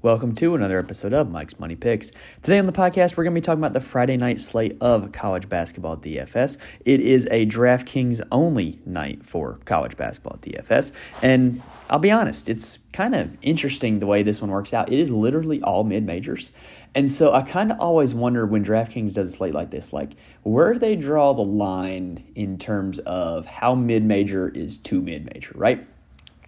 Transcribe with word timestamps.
Welcome 0.00 0.36
to 0.36 0.54
another 0.54 0.78
episode 0.78 1.12
of 1.12 1.28
Mike's 1.28 1.58
Money 1.58 1.74
Picks. 1.74 2.12
Today 2.42 2.60
on 2.60 2.66
the 2.66 2.72
podcast, 2.72 3.16
we're 3.16 3.24
going 3.24 3.34
to 3.34 3.40
be 3.40 3.44
talking 3.44 3.58
about 3.58 3.72
the 3.72 3.80
Friday 3.80 4.16
night 4.16 4.38
slate 4.38 4.76
of 4.80 5.10
college 5.10 5.48
basketball 5.48 5.96
DFS. 5.96 6.56
It 6.84 7.00
is 7.00 7.26
a 7.32 7.46
DraftKings 7.46 8.24
only 8.30 8.78
night 8.86 9.26
for 9.26 9.58
college 9.64 9.96
basketball 9.96 10.38
DFS. 10.40 10.92
And 11.20 11.62
I'll 11.90 11.98
be 11.98 12.12
honest, 12.12 12.48
it's 12.48 12.78
kind 12.92 13.12
of 13.12 13.36
interesting 13.42 13.98
the 13.98 14.06
way 14.06 14.22
this 14.22 14.40
one 14.40 14.52
works 14.52 14.72
out. 14.72 14.92
It 14.92 15.00
is 15.00 15.10
literally 15.10 15.60
all 15.62 15.82
mid 15.82 16.06
majors. 16.06 16.52
And 16.94 17.10
so 17.10 17.34
I 17.34 17.42
kind 17.42 17.72
of 17.72 17.80
always 17.80 18.14
wonder 18.14 18.46
when 18.46 18.64
DraftKings 18.64 19.14
does 19.14 19.30
a 19.30 19.36
slate 19.36 19.52
like 19.52 19.72
this, 19.72 19.92
like 19.92 20.12
where 20.44 20.78
they 20.78 20.94
draw 20.94 21.32
the 21.32 21.42
line 21.42 22.22
in 22.36 22.56
terms 22.56 23.00
of 23.00 23.46
how 23.46 23.74
mid 23.74 24.04
major 24.04 24.48
is 24.48 24.76
too 24.76 25.02
mid 25.02 25.24
major, 25.34 25.50
right? 25.56 25.84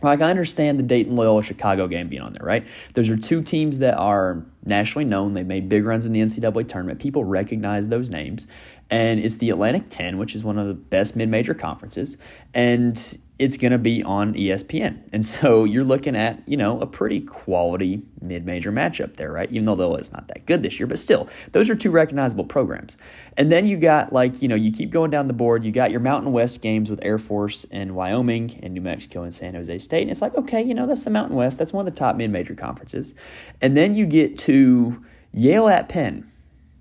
Like 0.02 0.20
I 0.20 0.30
understand 0.30 0.78
the 0.78 0.82
Dayton 0.82 1.14
Loyola 1.14 1.42
Chicago 1.42 1.86
game 1.86 2.08
being 2.08 2.22
on 2.22 2.32
there, 2.32 2.46
right? 2.46 2.66
Those 2.94 3.08
are 3.10 3.16
two 3.16 3.42
teams 3.42 3.80
that 3.80 3.96
are 3.96 4.44
nationally 4.64 5.04
known. 5.04 5.34
They 5.34 5.42
made 5.42 5.68
big 5.68 5.84
runs 5.84 6.06
in 6.06 6.12
the 6.12 6.20
NCAA 6.20 6.68
tournament. 6.68 7.00
People 7.00 7.24
recognize 7.24 7.88
those 7.88 8.10
names. 8.10 8.46
And 8.88 9.20
it's 9.20 9.36
the 9.36 9.50
Atlantic 9.50 9.84
10, 9.88 10.18
which 10.18 10.34
is 10.34 10.42
one 10.42 10.58
of 10.58 10.66
the 10.66 10.74
best 10.74 11.14
mid 11.16 11.28
major 11.28 11.54
conferences. 11.54 12.18
And 12.54 13.16
it's 13.40 13.56
going 13.56 13.72
to 13.72 13.78
be 13.78 14.02
on 14.02 14.34
ESPN. 14.34 15.00
And 15.14 15.24
so 15.24 15.64
you're 15.64 15.82
looking 15.82 16.14
at, 16.14 16.46
you 16.46 16.58
know, 16.58 16.78
a 16.78 16.86
pretty 16.86 17.22
quality 17.22 18.02
mid-major 18.20 18.70
matchup 18.70 19.16
there, 19.16 19.32
right? 19.32 19.50
Even 19.50 19.64
though 19.64 19.94
it's 19.94 20.12
not 20.12 20.28
that 20.28 20.44
good 20.44 20.62
this 20.62 20.78
year, 20.78 20.86
but 20.86 20.98
still, 20.98 21.26
those 21.52 21.70
are 21.70 21.74
two 21.74 21.90
recognizable 21.90 22.44
programs. 22.44 22.98
And 23.38 23.50
then 23.50 23.66
you 23.66 23.78
got 23.78 24.12
like, 24.12 24.42
you 24.42 24.48
know, 24.48 24.54
you 24.54 24.70
keep 24.70 24.90
going 24.90 25.10
down 25.10 25.26
the 25.26 25.32
board, 25.32 25.64
you 25.64 25.72
got 25.72 25.90
your 25.90 26.00
Mountain 26.00 26.32
West 26.32 26.60
games 26.60 26.90
with 26.90 27.00
Air 27.02 27.18
Force 27.18 27.64
and 27.70 27.94
Wyoming 27.94 28.60
and 28.62 28.74
New 28.74 28.82
Mexico 28.82 29.22
and 29.22 29.34
San 29.34 29.54
Jose 29.54 29.78
State. 29.78 30.02
And 30.02 30.10
it's 30.10 30.20
like, 30.20 30.34
okay, 30.34 30.62
you 30.62 30.74
know, 30.74 30.86
that's 30.86 31.02
the 31.02 31.10
Mountain 31.10 31.34
West. 31.34 31.58
That's 31.58 31.72
one 31.72 31.88
of 31.88 31.92
the 31.92 31.98
top 31.98 32.16
mid-major 32.16 32.54
conferences. 32.54 33.14
And 33.62 33.74
then 33.74 33.94
you 33.94 34.04
get 34.04 34.36
to 34.40 35.02
Yale 35.32 35.68
at 35.68 35.88
Penn. 35.88 36.30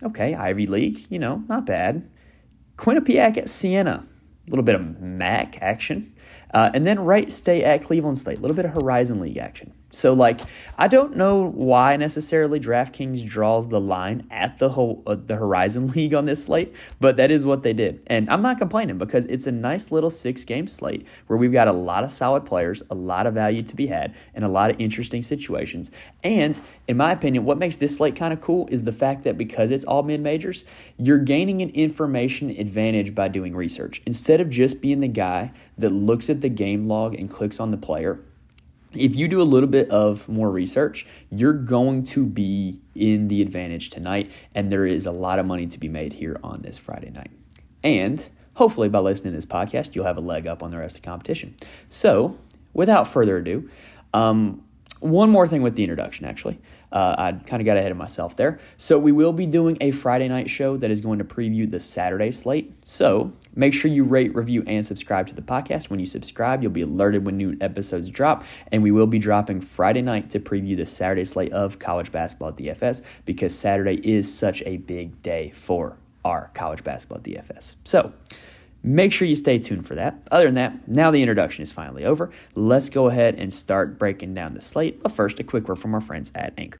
Okay, 0.04 0.36
Ivy 0.36 0.68
League, 0.68 1.06
you 1.10 1.20
know, 1.20 1.42
not 1.48 1.66
bad. 1.66 2.10
Quinnipiac 2.78 3.38
at 3.38 3.48
Siena. 3.48 4.06
A 4.46 4.50
little 4.50 4.64
bit 4.64 4.76
of 4.76 5.00
MAC 5.00 5.58
action. 5.62 6.14
Uh, 6.54 6.72
and 6.74 6.86
then 6.86 7.00
Wright 7.00 7.32
State 7.32 7.64
at 7.64 7.84
Cleveland 7.84 8.18
State, 8.18 8.40
a 8.40 8.42
little 8.42 8.56
bit 8.56 8.66
of 8.66 8.74
Horizon 8.74 9.20
League 9.20 9.38
action. 9.38 9.74
So, 9.92 10.14
like, 10.14 10.42
I 10.78 10.88
don't 10.88 11.18
know 11.18 11.50
why 11.50 11.96
necessarily 11.98 12.60
DraftKings 12.60 13.28
draws 13.28 13.70
the 13.70 13.82
line 13.82 14.28
at 14.30 14.60
the 14.60 14.70
whole 14.70 15.02
uh, 15.08 15.16
the 15.16 15.36
Horizon 15.36 15.88
League 15.96 16.14
on 16.14 16.26
this 16.26 16.46
slate, 16.46 16.74
but 17.00 17.18
that 17.18 17.32
is 17.32 17.46
what 17.46 17.64
they 17.64 17.74
did, 17.74 18.02
and 18.06 18.30
I'm 18.30 18.42
not 18.42 18.60
complaining 18.60 19.00
because 19.00 19.26
it's 19.26 19.48
a 19.48 19.52
nice 19.52 19.92
little 19.92 20.12
six 20.12 20.44
game 20.44 20.68
slate 20.68 21.08
where 21.26 21.38
we've 21.38 21.52
got 21.52 21.68
a 21.68 21.74
lot 21.74 22.04
of 22.04 22.12
solid 22.12 22.46
players, 22.46 22.84
a 22.92 22.96
lot 22.96 23.26
of 23.26 23.34
value 23.34 23.64
to 23.64 23.76
be 23.76 23.88
had, 23.88 24.16
and 24.36 24.46
a 24.46 24.48
lot 24.48 24.70
of 24.70 24.80
interesting 24.80 25.24
situations. 25.24 25.90
And 26.24 26.62
in 26.88 26.98
my 26.98 27.12
opinion, 27.12 27.46
what 27.46 27.58
makes 27.58 27.78
this 27.78 27.98
slate 27.98 28.16
kind 28.16 28.32
of 28.32 28.42
cool 28.42 28.68
is 28.72 28.84
the 28.84 28.92
fact 28.92 29.24
that 29.24 29.38
because 29.38 29.72
it's 29.72 29.86
all 29.86 30.04
mid 30.04 30.22
majors, 30.22 30.66
you're 30.98 31.18
gaining 31.18 31.64
an 31.64 31.70
information 31.72 32.52
advantage 32.52 33.16
by 33.16 33.28
doing 33.28 33.56
research 33.56 34.04
instead 34.06 34.40
of 34.40 34.52
just 34.52 34.82
being 34.82 35.00
the 35.00 35.08
guy 35.08 35.52
that 35.80 35.90
looks 35.90 36.30
at 36.30 36.42
the 36.42 36.50
game 36.50 36.88
log 36.88 37.16
and 37.16 37.30
clicks 37.30 37.60
on 37.60 37.72
the 37.72 37.78
player 37.78 38.20
if 38.94 39.16
you 39.16 39.28
do 39.28 39.42
a 39.42 39.44
little 39.44 39.70
bit 39.70 39.90
of 39.90 40.28
more 40.28 40.50
research, 40.50 41.06
you're 41.30 41.54
going 41.54 42.04
to 42.06 42.26
be 42.26 42.80
in 42.96 43.28
the 43.28 43.42
advantage 43.42 43.90
tonight, 43.90 44.32
and 44.56 44.72
there 44.72 44.86
is 44.86 45.06
a 45.06 45.12
lot 45.12 45.40
of 45.40 45.46
money 45.46 45.68
to 45.68 45.80
be 45.80 45.88
made 45.88 46.14
here 46.14 46.40
on 46.44 46.62
this 46.62 46.78
Friday 46.78 47.12
night. 47.12 47.32
And 47.84 48.28
hopefully, 48.56 48.90
by 48.90 49.00
listening 49.00 49.34
to 49.34 49.38
this 49.38 49.46
podcast, 49.46 49.96
you'll 49.96 50.06
have 50.06 50.18
a 50.18 50.22
leg 50.22 50.48
up 50.48 50.64
on 50.64 50.72
the 50.72 50.78
rest 50.78 50.98
of 50.98 51.04
the 51.04 51.08
competition. 51.08 51.56
So, 51.90 52.38
without 52.74 53.08
further 53.08 53.38
ado, 53.38 53.70
um, 54.14 54.64
one 55.00 55.30
more 55.30 55.48
thing 55.48 55.62
with 55.62 55.76
the 55.76 55.84
introduction, 55.84 56.26
actually. 56.26 56.60
Uh, 56.92 57.16
I 57.18 57.32
kind 57.46 57.62
of 57.62 57.66
got 57.66 57.78
ahead 57.78 57.92
of 57.92 57.98
myself 57.98 58.36
there. 58.36 58.60
So, 58.78 58.98
we 58.98 59.12
will 59.12 59.34
be 59.34 59.46
doing 59.46 59.78
a 59.82 59.92
Friday 59.92 60.28
night 60.28 60.50
show 60.50 60.78
that 60.78 60.90
is 60.90 61.02
going 61.02 61.20
to 61.20 61.26
preview 61.26 61.70
the 61.70 61.80
Saturday 61.80 62.32
slate. 62.32 62.74
So, 62.84 63.32
make 63.56 63.74
sure 63.74 63.92
you 63.92 64.04
rate, 64.04 64.36
review, 64.36 64.64
and 64.66 64.86
subscribe 64.86 65.28
to 65.28 65.36
the 65.36 65.42
podcast. 65.42 65.90
When 65.90 66.00
you 66.00 66.06
subscribe, 66.06 66.64
you'll 66.64 66.72
be 66.72 66.82
alerted 66.82 67.26
when 67.26 67.38
new 67.38 67.58
episodes 67.62 68.10
drop. 68.10 68.44
And 68.72 68.82
we 68.82 68.92
will 68.92 69.08
be 69.08 69.20
dropping 69.20 69.62
Friday 69.62 70.02
night 70.02 70.30
to 70.32 70.40
preview 70.40 70.76
the 70.76 70.86
Saturday 70.86 71.26
slate 71.26 71.54
of 71.54 71.80
college 71.80 72.12
basketball 72.12 72.50
at 72.50 72.56
DFS 72.56 73.04
because 73.26 73.58
Saturday 73.58 73.96
is 73.96 74.34
such 74.34 74.64
a 74.66 74.78
big 74.78 75.22
day 75.22 75.52
for 75.52 75.98
our 76.26 76.52
college 76.54 76.84
basketball 76.84 77.20
DFS. 77.20 77.76
So, 77.84 78.14
Make 78.82 79.12
sure 79.12 79.28
you 79.28 79.36
stay 79.36 79.60
tuned 79.60 79.86
for 79.86 79.96
that. 79.96 80.28
Other 80.32 80.46
than 80.46 80.56
that, 80.56 80.88
now 80.88 81.12
the 81.12 81.22
introduction 81.22 81.64
is 81.64 81.72
finally 81.72 82.06
over. 82.06 82.32
Let's 82.56 82.90
go 82.90 83.08
ahead 83.08 83.36
and 83.36 83.54
start 83.54 84.00
breaking 84.00 84.34
down 84.34 84.54
the 84.54 84.62
slate. 84.62 85.04
But 85.04 85.12
first, 85.12 85.40
a 85.40 85.44
quick 85.44 85.68
word 85.68 85.80
from 85.80 85.94
our 85.94 86.02
friends 86.02 86.32
at 86.34 86.54
Anchor. 86.58 86.80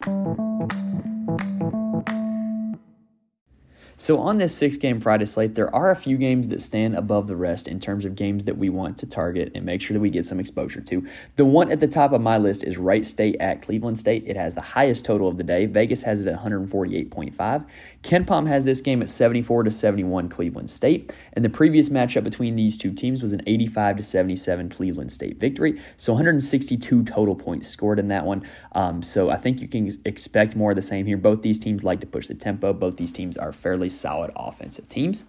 So, 4.02 4.18
on 4.20 4.38
this 4.38 4.56
six 4.56 4.78
game 4.78 5.02
Friday 5.02 5.26
slate, 5.26 5.56
there 5.56 5.76
are 5.76 5.92
a 5.92 5.96
few 5.96 6.16
games 6.16 6.48
that 6.48 6.62
stand 6.62 6.96
above 6.96 7.28
the 7.28 7.36
rest 7.36 7.68
in 7.68 7.82
terms 7.82 8.06
of 8.06 8.16
games 8.16 8.46
that 8.46 8.58
we 8.58 8.70
want 8.70 8.98
to 9.00 9.06
target 9.06 9.52
and 9.54 9.66
make 9.66 9.82
sure 9.82 9.94
that 9.94 10.00
we 10.00 10.10
get 10.10 10.26
some 10.26 10.40
exposure 10.40 10.80
to. 10.80 11.06
The 11.36 11.44
one 11.44 11.70
at 11.70 11.82
the 11.82 11.88
top 11.88 12.14
of 12.14 12.22
my 12.22 12.38
list 12.38 12.64
is 12.64 12.78
Wright 12.78 13.06
State 13.06 13.36
at 13.42 13.62
Cleveland 13.62 14.00
State. 14.00 14.24
It 14.26 14.38
has 14.38 14.56
the 14.56 14.62
highest 14.62 15.04
total 15.04 15.28
of 15.28 15.36
the 15.36 15.44
day. 15.44 15.66
Vegas 15.66 16.04
has 16.04 16.22
it 16.22 16.30
at 16.30 16.40
148.5. 16.40 17.66
KenPom 18.04 18.48
has 18.48 18.64
this 18.64 18.80
game 18.80 19.02
at 19.02 19.10
74 19.10 19.64
to 19.64 19.72
71 19.72 20.30
Cleveland 20.30 20.70
State. 20.70 21.14
And 21.34 21.44
the 21.44 21.50
previous 21.50 21.90
matchup 21.90 22.24
between 22.24 22.56
these 22.56 22.78
two 22.78 22.94
teams 22.94 23.22
was 23.22 23.34
an 23.34 23.42
85 23.46 23.98
to 23.98 24.04
77 24.04 24.70
Cleveland 24.70 25.12
State 25.12 25.38
victory. 25.38 25.82
So, 25.98 26.14
162 26.14 27.04
total 27.04 27.36
points 27.36 27.68
scored 27.68 28.00
in 28.00 28.08
that 28.08 28.26
one. 28.26 28.48
Um, 28.72 29.04
so, 29.04 29.30
I 29.30 29.36
think 29.36 29.60
you 29.60 29.68
can 29.68 29.90
expect 30.06 30.56
more 30.56 30.72
of 30.72 30.76
the 30.78 30.82
same 30.82 31.06
here. 31.06 31.18
Both 31.18 31.42
these 31.42 31.60
teams 31.60 31.84
like 31.84 32.00
to 32.00 32.08
push 32.08 32.28
the 32.28 32.36
tempo, 32.36 32.72
both 32.72 32.96
these 32.96 33.12
teams 33.12 33.36
are 33.36 33.52
fairly 33.52 33.90
solid 33.90 34.32
offensive 34.36 34.88
teams. 34.88 35.26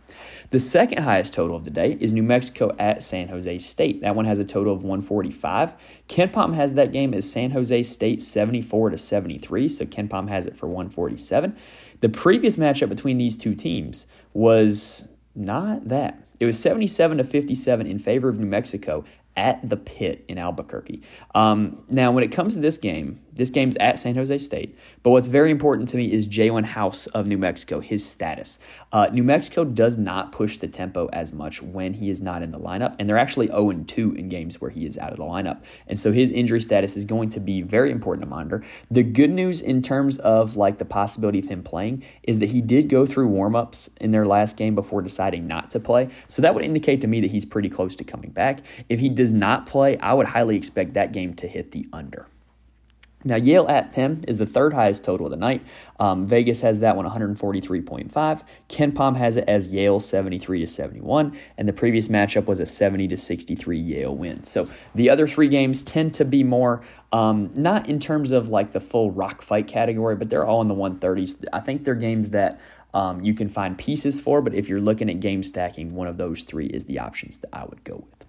The 0.51 0.61
second 0.61 1.03
highest 1.03 1.35
total 1.35 1.57
of 1.57 1.65
the 1.65 1.71
day 1.71 1.99
is 2.01 2.13
New 2.13 2.23
Mexico 2.23 2.75
at 2.79 3.03
San 3.03 3.29
Jose 3.29 3.59
State. 3.59 4.01
That 4.01 4.15
one 4.15 4.27
has 4.27 4.39
a 4.39 4.45
total 4.45 4.73
of 4.73 4.83
145. 4.83 5.75
KenPom 6.09 6.55
has 6.55 6.75
that 6.75 6.93
game 6.93 7.15
as 7.15 7.31
San 7.31 7.51
Jose 7.51 7.83
State 7.83 8.23
74 8.23 8.91
to 8.91 8.99
73, 8.99 9.69
so 9.69 9.85
KenPom 9.85 10.29
has 10.29 10.47
it 10.47 10.57
for 10.57 10.67
147. 10.67 11.57
The 12.01 12.09
previous 12.09 12.57
matchup 12.57 12.89
between 12.89 13.19
these 13.19 13.37
two 13.37 13.55
teams 13.55 14.07
was 14.33 15.09
not 15.35 15.89
that. 15.89 16.23
It 16.39 16.47
was 16.47 16.59
77 16.59 17.19
to 17.19 17.25
57 17.25 17.87
in 17.87 17.99
favor 17.99 18.29
of 18.29 18.39
New 18.39 18.47
Mexico 18.47 19.05
at 19.37 19.69
the 19.69 19.77
pit 19.77 20.25
in 20.29 20.39
Albuquerque. 20.39 21.03
Um, 21.35 21.83
now, 21.89 22.11
when 22.13 22.25
it 22.25 22.33
comes 22.33 22.55
to 22.55 22.61
this 22.61 22.77
game, 22.77 23.21
this 23.33 23.49
game's 23.49 23.77
at 23.77 23.99
San 23.99 24.17
Jose 24.17 24.37
State. 24.39 24.77
But 25.03 25.11
what's 25.11 25.29
very 25.29 25.51
important 25.51 25.89
to 25.91 25.97
me 25.97 26.13
is 26.13 26.27
Jaelen 26.27 26.65
House 26.65 27.07
of 27.09 27.27
New 27.27 27.39
Mexico, 27.39 27.81
his 27.81 28.05
status. 28.05 28.59
Uh, 28.93 29.07
New 29.13 29.23
Mexico 29.23 29.65
does 29.65 29.97
not 29.97 30.31
push 30.31 30.59
the 30.59 30.69
tempo 30.69 31.09
as 31.13 31.33
much 31.33 31.63
when 31.63 31.95
he 31.95 32.11
is 32.11 32.21
not 32.21 32.43
in 32.43 32.51
the 32.51 32.59
lineup, 32.59 32.97
and 32.99 33.09
they're 33.09 33.17
actually 33.17 33.47
0 33.47 33.73
2 33.87 34.15
in 34.15 34.29
games 34.29 34.61
where 34.61 34.71
he 34.71 34.85
is 34.85 34.99
out 34.99 35.13
of 35.13 35.17
the 35.17 35.25
lineup. 35.25 35.63
And 35.87 35.99
so 35.99 36.13
his 36.13 36.31
injury 36.31 36.61
status 36.61 36.97
is 36.97 37.05
going 37.07 37.31
to 37.31 37.41
be 37.41 37.63
very 37.63 37.91
important 37.91 38.25
to 38.25 38.29
monitor. 38.29 38.63
The 38.91 39.03
good 39.03 39.31
news 39.31 39.61
in 39.61 39.81
terms 39.81 40.19
of 40.19 40.57
like 40.57 40.79
the 40.79 40.85
possibility 40.85 41.39
of 41.39 41.47
him 41.47 41.63
playing 41.63 42.03
is 42.25 42.41
that 42.41 42.51
he 42.51 42.61
did 42.61 42.89
go 42.89 43.07
through 43.07 43.31
warmups 43.31 43.89
in 44.01 44.11
their 44.11 44.27
last 44.27 44.57
game 44.57 44.75
before 44.75 45.01
deciding 45.03 45.47
not 45.47 45.71
to 45.71 45.81
play. 45.81 46.11
So 46.29 46.43
that 46.43 46.55
would 46.55 46.65
indicate 46.65 47.01
to 47.01 47.07
me 47.07 47.21
that 47.21 47.31
he's 47.31 47.45
pretty 47.45 47.69
close 47.69 47.95
to 47.97 48.05
coming 48.05 48.31
back. 48.31 48.61
If 48.89 49.01
he 49.01 49.09
does 49.09 49.30
not 49.33 49.67
play, 49.67 49.99
I 49.99 50.13
would 50.13 50.27
highly 50.27 50.57
expect 50.57 50.95
that 50.95 51.13
game 51.13 51.35
to 51.35 51.49
hit 51.49 51.73
the 51.73 51.87
under. 51.93 52.27
Now, 53.23 53.37
Yale 53.37 53.69
at 53.69 53.93
Penn 53.93 54.25
is 54.27 54.39
the 54.39 54.47
third 54.47 54.73
highest 54.73 55.05
total 55.05 55.27
of 55.27 55.31
the 55.31 55.37
night. 55.37 55.63
Um, 55.99 56.27
Vegas 56.27 56.63
has 56.63 56.81
that 56.81 56.97
one 56.97 57.05
143.5. 57.05 58.43
KenPom 58.71 59.17
has 59.17 59.37
it 59.37 59.45
as 59.47 59.75
Yale 59.75 60.01
73 60.01 60.61
to 60.61 60.67
71, 60.67 61.39
and 61.59 61.69
the 61.69 61.73
previous 61.75 62.09
matchup 62.09 62.47
was 62.47 62.61
a 62.61 62.67
70 62.67 63.09
to 63.09 63.19
63 63.19 63.79
Yale 63.79 64.17
win. 64.17 64.45
So 64.45 64.71
the 64.95 65.11
other 65.11 65.29
three 65.29 65.49
games 65.49 65.83
tend 65.83 66.15
to 66.15 66.25
be 66.25 66.43
more 66.43 66.83
um, 67.13 67.53
not 67.55 67.89
in 67.89 67.99
terms 67.99 68.31
of 68.33 68.49
like 68.49 68.73
the 68.73 68.81
full 68.81 69.11
rock 69.11 69.43
fight 69.43 69.67
category, 69.67 70.17
but 70.17 70.31
they're 70.31 70.47
all 70.47 70.63
in 70.63 70.69
the 70.69 70.75
130s. 70.75 71.45
I 71.53 71.61
think 71.61 71.85
they're 71.85 71.95
games 71.95 72.31
that 72.31 72.59
um, 72.95 73.21
you 73.21 73.35
can 73.35 73.51
find 73.51 73.77
pieces 73.77 74.19
for, 74.19 74.41
but 74.41 74.55
if 74.55 74.69
you're 74.69 74.81
looking 74.81 75.11
at 75.11 75.21
game 75.21 75.43
stacking, 75.43 75.95
one 75.95 76.09
of 76.09 76.17
those 76.17 76.43
three 76.43 76.67
is 76.67 76.87
the 76.87 76.99
options 76.99 77.39
that 77.39 77.51
I 77.53 77.65
would 77.65 77.85
go 77.85 77.97
with. 77.97 78.20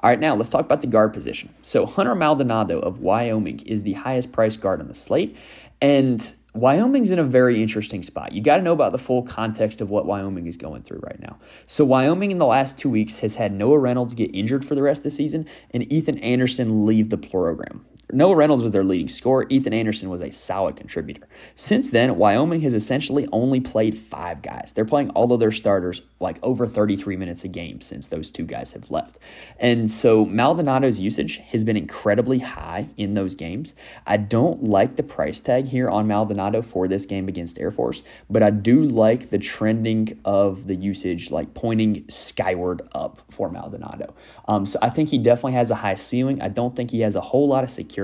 All 0.00 0.10
right, 0.10 0.20
now 0.20 0.34
let's 0.34 0.48
talk 0.48 0.64
about 0.64 0.80
the 0.80 0.86
guard 0.86 1.12
position. 1.12 1.54
So 1.62 1.86
Hunter 1.86 2.14
Maldonado 2.14 2.78
of 2.78 3.00
Wyoming 3.00 3.60
is 3.60 3.82
the 3.82 3.94
highest 3.94 4.32
priced 4.32 4.60
guard 4.60 4.80
on 4.80 4.88
the 4.88 4.94
slate, 4.94 5.36
and 5.80 6.34
Wyoming's 6.54 7.10
in 7.10 7.18
a 7.18 7.24
very 7.24 7.60
interesting 7.60 8.04
spot. 8.04 8.32
You 8.32 8.40
got 8.40 8.58
to 8.58 8.62
know 8.62 8.72
about 8.72 8.92
the 8.92 8.98
full 8.98 9.22
context 9.22 9.80
of 9.80 9.90
what 9.90 10.06
Wyoming 10.06 10.46
is 10.46 10.56
going 10.56 10.82
through 10.82 11.00
right 11.00 11.18
now. 11.20 11.38
So, 11.66 11.84
Wyoming 11.84 12.30
in 12.30 12.38
the 12.38 12.46
last 12.46 12.78
two 12.78 12.88
weeks 12.88 13.18
has 13.18 13.34
had 13.34 13.52
Noah 13.52 13.78
Reynolds 13.78 14.14
get 14.14 14.32
injured 14.32 14.64
for 14.64 14.76
the 14.76 14.82
rest 14.82 15.00
of 15.00 15.04
the 15.04 15.10
season 15.10 15.46
and 15.72 15.92
Ethan 15.92 16.18
Anderson 16.18 16.86
leave 16.86 17.10
the 17.10 17.18
program. 17.18 17.84
Noah 18.14 18.36
Reynolds 18.36 18.62
was 18.62 18.70
their 18.70 18.84
leading 18.84 19.08
scorer. 19.08 19.46
Ethan 19.50 19.74
Anderson 19.74 20.08
was 20.08 20.22
a 20.22 20.30
solid 20.30 20.76
contributor. 20.76 21.26
Since 21.54 21.90
then, 21.90 22.16
Wyoming 22.16 22.60
has 22.60 22.72
essentially 22.72 23.28
only 23.32 23.60
played 23.60 23.98
five 23.98 24.40
guys. 24.40 24.72
They're 24.72 24.84
playing 24.84 25.10
all 25.10 25.32
of 25.32 25.40
their 25.40 25.50
starters 25.52 26.00
like 26.20 26.38
over 26.42 26.66
33 26.66 27.16
minutes 27.16 27.44
a 27.44 27.48
game 27.48 27.80
since 27.80 28.06
those 28.06 28.30
two 28.30 28.44
guys 28.44 28.72
have 28.72 28.90
left. 28.90 29.18
And 29.58 29.90
so 29.90 30.24
Maldonado's 30.24 31.00
usage 31.00 31.38
has 31.48 31.64
been 31.64 31.76
incredibly 31.76 32.38
high 32.38 32.88
in 32.96 33.14
those 33.14 33.34
games. 33.34 33.74
I 34.06 34.16
don't 34.16 34.62
like 34.62 34.96
the 34.96 35.02
price 35.02 35.40
tag 35.40 35.68
here 35.68 35.90
on 35.90 36.06
Maldonado 36.06 36.62
for 36.62 36.86
this 36.86 37.06
game 37.06 37.28
against 37.28 37.58
Air 37.58 37.70
Force, 37.70 38.02
but 38.30 38.42
I 38.42 38.50
do 38.50 38.84
like 38.84 39.30
the 39.30 39.38
trending 39.38 40.20
of 40.24 40.66
the 40.66 40.76
usage, 40.76 41.30
like 41.30 41.52
pointing 41.54 42.04
skyward 42.08 42.82
up 42.92 43.20
for 43.30 43.50
Maldonado. 43.50 44.14
Um, 44.46 44.66
so 44.66 44.78
I 44.80 44.90
think 44.90 45.08
he 45.08 45.18
definitely 45.18 45.52
has 45.52 45.70
a 45.70 45.76
high 45.76 45.94
ceiling. 45.94 46.40
I 46.40 46.48
don't 46.48 46.76
think 46.76 46.90
he 46.90 47.00
has 47.00 47.16
a 47.16 47.20
whole 47.20 47.48
lot 47.48 47.64
of 47.64 47.70
security, 47.70 48.03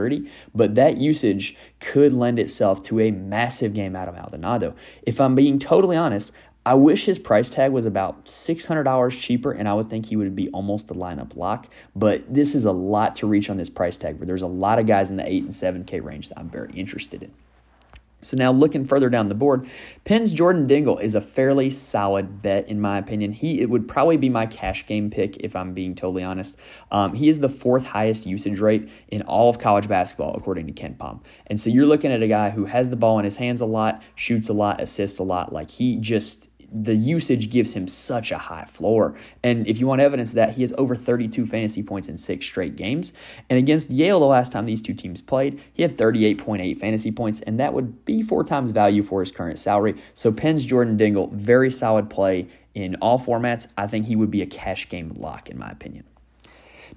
but 0.55 0.75
that 0.75 0.97
usage 0.97 1.57
could 1.81 2.13
lend 2.13 2.39
itself 2.39 2.83
to 2.85 3.01
a 3.01 3.11
massive 3.11 3.75
game 3.75 3.95
out 3.97 4.09
of 4.09 4.15
Maldonado. 4.15 4.75
If 5.03 5.21
I'm 5.21 5.35
being 5.35 5.59
totally 5.59 5.97
honest, 5.97 6.33
I 6.65 6.75
wish 6.75 7.07
his 7.07 7.19
price 7.19 7.49
tag 7.49 7.73
was 7.73 7.87
about 7.87 8.27
$600 8.27 9.11
cheaper, 9.19 9.51
and 9.51 9.67
I 9.67 9.75
would 9.75 9.89
think 9.89 10.07
he 10.07 10.17
would 10.17 10.37
be 10.37 10.51
almost 10.51 10.89
the 10.89 10.95
lineup 10.95 11.35
lock. 11.35 11.69
But 11.97 12.33
this 12.33 12.55
is 12.55 12.67
a 12.67 12.73
lot 12.73 13.17
to 13.17 13.27
reach 13.27 13.49
on 13.49 13.57
this 13.57 13.71
price 13.71 13.97
tag, 13.97 14.19
where 14.19 14.27
there's 14.27 14.43
a 14.43 14.47
lot 14.47 14.79
of 14.79 14.87
guys 14.87 15.11
in 15.11 15.17
the 15.17 15.27
8 15.27 15.45
and 15.45 15.53
7K 15.53 16.05
range 16.05 16.29
that 16.29 16.39
I'm 16.39 16.51
very 16.51 16.73
interested 16.75 17.23
in. 17.23 17.33
So 18.21 18.37
now 18.37 18.53
looking 18.53 18.85
further 18.85 19.09
down 19.09 19.29
the 19.29 19.35
board, 19.35 19.69
Penn's 20.05 20.33
Jordan 20.33 20.67
Dingle 20.67 20.99
is 20.99 21.15
a 21.15 21.21
fairly 21.21 21.71
solid 21.71 22.43
bet 22.43 22.69
in 22.69 22.81
my 22.81 22.99
opinion. 22.99 23.33
He 23.33 23.61
it 23.61 23.71
would 23.71 23.89
probably 23.89 24.17
be 24.17 24.29
my 24.29 24.47
cash 24.47 24.87
game 24.87 25.11
pick 25.11 25.39
if 25.39 25.57
I'm 25.57 25.73
being 25.73 25.95
totally 25.95 26.23
honest. 26.23 26.57
Um, 26.91 27.15
he 27.15 27.29
is 27.29 27.41
the 27.41 27.49
fourth 27.49 27.87
highest 27.87 28.27
usage 28.27 28.61
rate 28.61 28.89
in 29.09 29.23
all 29.23 29.49
of 29.49 29.59
college 29.59 29.89
basketball 29.89 30.35
according 30.37 30.67
to 30.67 30.73
KenPom. 30.73 31.21
And 31.47 31.59
so 31.59 31.71
you're 31.71 31.87
looking 31.87 32.13
at 32.13 32.23
a 32.23 32.29
guy 32.29 32.51
who 32.51 32.67
has 32.67 32.91
the 32.91 32.97
ball 32.97 33.19
in 33.19 33.25
his 33.25 33.37
hands 33.37 33.61
a 33.61 33.67
lot, 33.67 34.03
shoots 34.15 34.49
a 34.49 34.53
lot, 34.53 34.81
assists 34.81 35.19
a 35.19 35.23
lot. 35.23 35.53
Like 35.53 35.71
he 35.71 35.97
just 35.97 36.50
the 36.73 36.95
usage 36.95 37.51
gives 37.51 37.75
him 37.75 37.89
such 37.89 38.31
a 38.31 38.39
high 38.39 38.65
floor. 38.65 39.15
And 39.43 39.67
if 39.67 39.79
you 39.79 39.87
want 39.87 40.01
evidence 40.01 40.31
of 40.31 40.37
that, 40.37 40.55
he 40.55 40.63
has 40.63 40.73
over 40.79 40.95
32 40.95 41.47
fantasy 41.47 41.83
points 41.83 42.09
in 42.09 42.17
six 42.17 42.47
straight 42.47 42.77
games. 42.77 43.13
And 43.49 43.59
against 43.59 43.91
Yale, 43.91 44.21
the 44.21 44.27
last 44.27 44.53
time 44.53 44.67
these 44.67 44.83
two 44.83 44.95
teams 44.95 45.21
played, 45.21 45.61
he 45.73 45.83
had 45.83 45.99
38.8 45.99 46.79
fantasy 46.79 47.11
points, 47.11 47.41
and 47.41 47.59
that 47.59 47.75
would 47.75 48.05
be 48.05 48.23
four 48.23 48.45
times 48.45 48.71
value 48.71 49.03
for 49.03 49.21
his 49.21 49.33
current 49.33 49.59
salary. 49.59 50.01
So 50.15 50.33
Penn's 50.33 50.65
Jordan 50.65 50.97
Dingle, 50.97 51.31
very 51.33 51.71
solid 51.71 52.09
play 52.09 52.49
in 52.75 52.95
all 52.97 53.19
formats. 53.19 53.67
I 53.77 53.87
think 53.87 54.07
he 54.07 54.17
would 54.17 54.31
be 54.31 54.43
a 54.43 54.47
cash 54.47 54.89
game 54.89 55.15
lock, 55.17 55.49
in 55.49 55.59
my 55.59 55.71
opinion. 55.71 56.05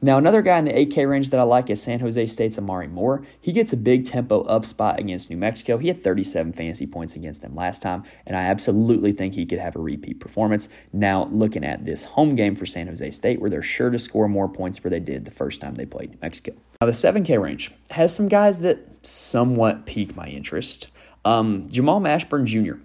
Now, 0.04 0.18
another 0.18 0.42
guy 0.42 0.60
in 0.60 0.66
the 0.66 0.74
8K 0.74 1.08
range 1.08 1.30
that 1.30 1.40
I 1.40 1.44
like 1.44 1.70
is 1.70 1.82
San 1.82 2.02
Jose 2.02 2.26
State's 2.26 2.58
Omari 2.58 2.90
Moore. 2.90 3.26
He 3.40 3.54
gets 3.54 3.72
a 3.72 3.78
big 3.78 4.04
tempo 4.04 4.42
up 4.42 4.66
spot 4.66 5.00
against 5.00 5.30
New 5.30 5.38
Mexico. 5.38 5.78
He 5.78 5.88
had 5.88 6.04
37 6.04 6.52
fantasy 6.52 6.86
points 6.86 7.16
against 7.16 7.42
them 7.42 7.56
last 7.56 7.82
time, 7.82 8.04
and 8.28 8.36
I 8.36 8.42
absolutely 8.42 9.14
think 9.14 9.34
he 9.34 9.46
could 9.46 9.60
have 9.60 9.78
a 9.78 9.80
repeat 9.80 10.20
performance. 10.20 10.68
Now, 10.92 11.24
looking 11.32 11.64
at 11.64 11.86
this 11.86 12.04
home 12.04 12.36
game 12.36 12.54
for 12.54 12.66
San 12.66 12.88
Jose 12.88 13.12
State, 13.12 13.40
where 13.40 13.50
they're 13.50 13.64
sure 13.64 13.92
to 13.92 13.98
score 13.98 14.28
more 14.28 14.50
points 14.50 14.84
where 14.84 14.92
they 14.92 15.00
did 15.00 15.24
the 15.24 15.32
first 15.32 15.62
time 15.62 15.76
they 15.76 15.86
played 15.86 16.10
New 16.10 16.18
Mexico. 16.22 16.52
Now, 16.82 16.88
the 16.88 16.92
7K 16.92 17.42
range 17.42 17.72
has 17.92 18.14
some 18.14 18.28
guys 18.28 18.60
that 18.60 19.06
somewhat 19.06 19.86
pique 19.86 20.18
my 20.18 20.28
interest. 20.28 20.90
Um, 21.24 21.70
Jamal 21.70 22.02
Mashburn 22.02 22.44
Jr. 22.44 22.84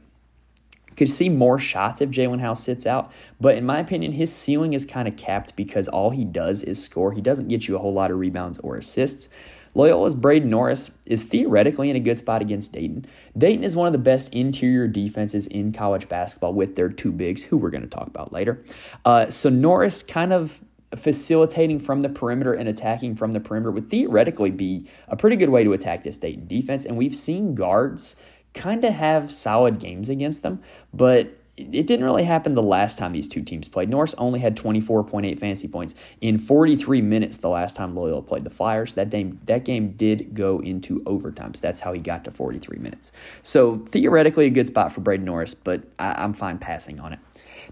Could 0.99 1.09
see 1.09 1.29
more 1.29 1.61
shots 1.61 2.01
if 2.01 2.11
Jaelen 2.11 2.41
House 2.41 2.61
sits 2.61 2.85
out, 2.85 3.13
but 3.41 3.57
in 3.57 3.65
my 3.65 3.79
opinion, 3.79 4.11
his 4.11 4.35
ceiling 4.35 4.73
is 4.73 4.85
kind 4.85 5.07
of 5.07 5.17
capped 5.17 5.55
because 5.55 5.87
all 5.87 6.11
he 6.11 6.25
does 6.25 6.65
is 6.65 6.83
score. 6.83 7.13
He 7.13 7.21
doesn't 7.21 7.47
get 7.47 7.69
you 7.69 7.77
a 7.77 7.79
whole 7.79 7.93
lot 7.93 8.11
of 8.11 8.19
rebounds 8.19 8.59
or 8.59 8.77
assists. 8.77 9.29
Loyola's 9.77 10.17
Braden 10.17 10.51
Norris 10.51 10.91
is 11.07 11.23
theoretically 11.23 11.89
in 11.89 11.95
a 11.95 12.01
good 12.01 12.17
spot 12.17 12.43
against 12.43 12.73
Dayton. 12.73 13.07
Dayton 13.37 13.63
is 13.63 13.77
one 13.77 13.87
of 13.87 13.93
the 13.93 13.99
best 14.01 14.33
interior 14.35 14.89
defenses 14.89 15.47
in 15.47 15.73
college 15.73 16.09
basketball 16.09 16.53
with 16.53 16.75
their 16.75 16.89
two 16.89 17.13
bigs, 17.13 17.45
who 17.45 17.57
we're 17.57 17.71
going 17.71 17.83
to 17.83 17.89
talk 17.89 18.09
about 18.09 18.33
later. 18.33 18.65
Uh, 19.05 19.31
so 19.31 19.49
Norris 19.49 20.03
kind 20.03 20.33
of 20.33 20.65
facilitating 20.97 21.79
from 21.79 22.03
the 22.03 22.09
perimeter 22.09 22.55
and 22.55 22.69
attacking 22.69 23.15
from 23.15 23.35
the 23.35 23.41
perimeter 23.41 23.71
would 23.71 23.89
theoretically 23.89 24.51
be 24.51 24.89
a 25.07 25.17
pretty 25.17 25.37
good 25.37 25.51
way 25.51 25.63
to 25.63 25.73
attack 25.73 26.03
this 26.03 26.17
Dayton 26.17 26.49
defense. 26.49 26.85
And 26.85 26.97
we've 26.97 27.15
seen 27.15 27.55
guards 27.55 28.17
kind 28.59 28.85
of 28.85 28.93
have 28.93 29.33
solid 29.33 29.79
games 29.79 30.09
against 30.09 30.43
them, 30.43 30.61
but 30.93 31.35
it 31.57 31.87
didn't 31.87 32.05
really 32.05 32.25
happen 32.25 32.55
the 32.55 32.63
last 32.63 32.99
time 32.99 33.13
these 33.13 33.27
two 33.27 33.43
teams 33.43 33.69
played. 33.69 33.89
Norris 33.89 34.15
only 34.17 34.41
had 34.41 34.57
24.8 34.57 35.41
fantasy 35.41 35.67
points 35.67 35.95
in 36.21 36.39
43 36.39 37.03
minutes 37.03 37.39
the 37.39 37.49
last 37.49 37.75
time 37.75 37.95
Loyola 37.95 38.23
played 38.23 38.45
the 38.45 38.51
Flyers. 38.51 38.93
That 38.93 39.11
game, 39.11 39.41
that 39.47 39.65
game 39.65 39.93
did 39.93 40.35
go 40.35 40.61
into 40.61 41.03
overtime, 41.05 41.55
so 41.55 41.61
that's 41.63 41.81
how 41.81 41.93
he 41.93 42.01
got 42.01 42.25
to 42.25 42.31
43 42.31 42.79
minutes. 42.79 43.11
So 43.43 43.79
theoretically 43.91 44.47
a 44.47 44.51
good 44.51 44.69
spot 44.69 44.93
for 44.93 45.01
Braden 45.01 45.25
Norris, 45.25 45.55
but 45.55 45.83
I, 45.99 46.13
I'm 46.23 46.33
fine 46.33 46.59
passing 46.59 47.01
on 47.01 47.13
it. 47.13 47.19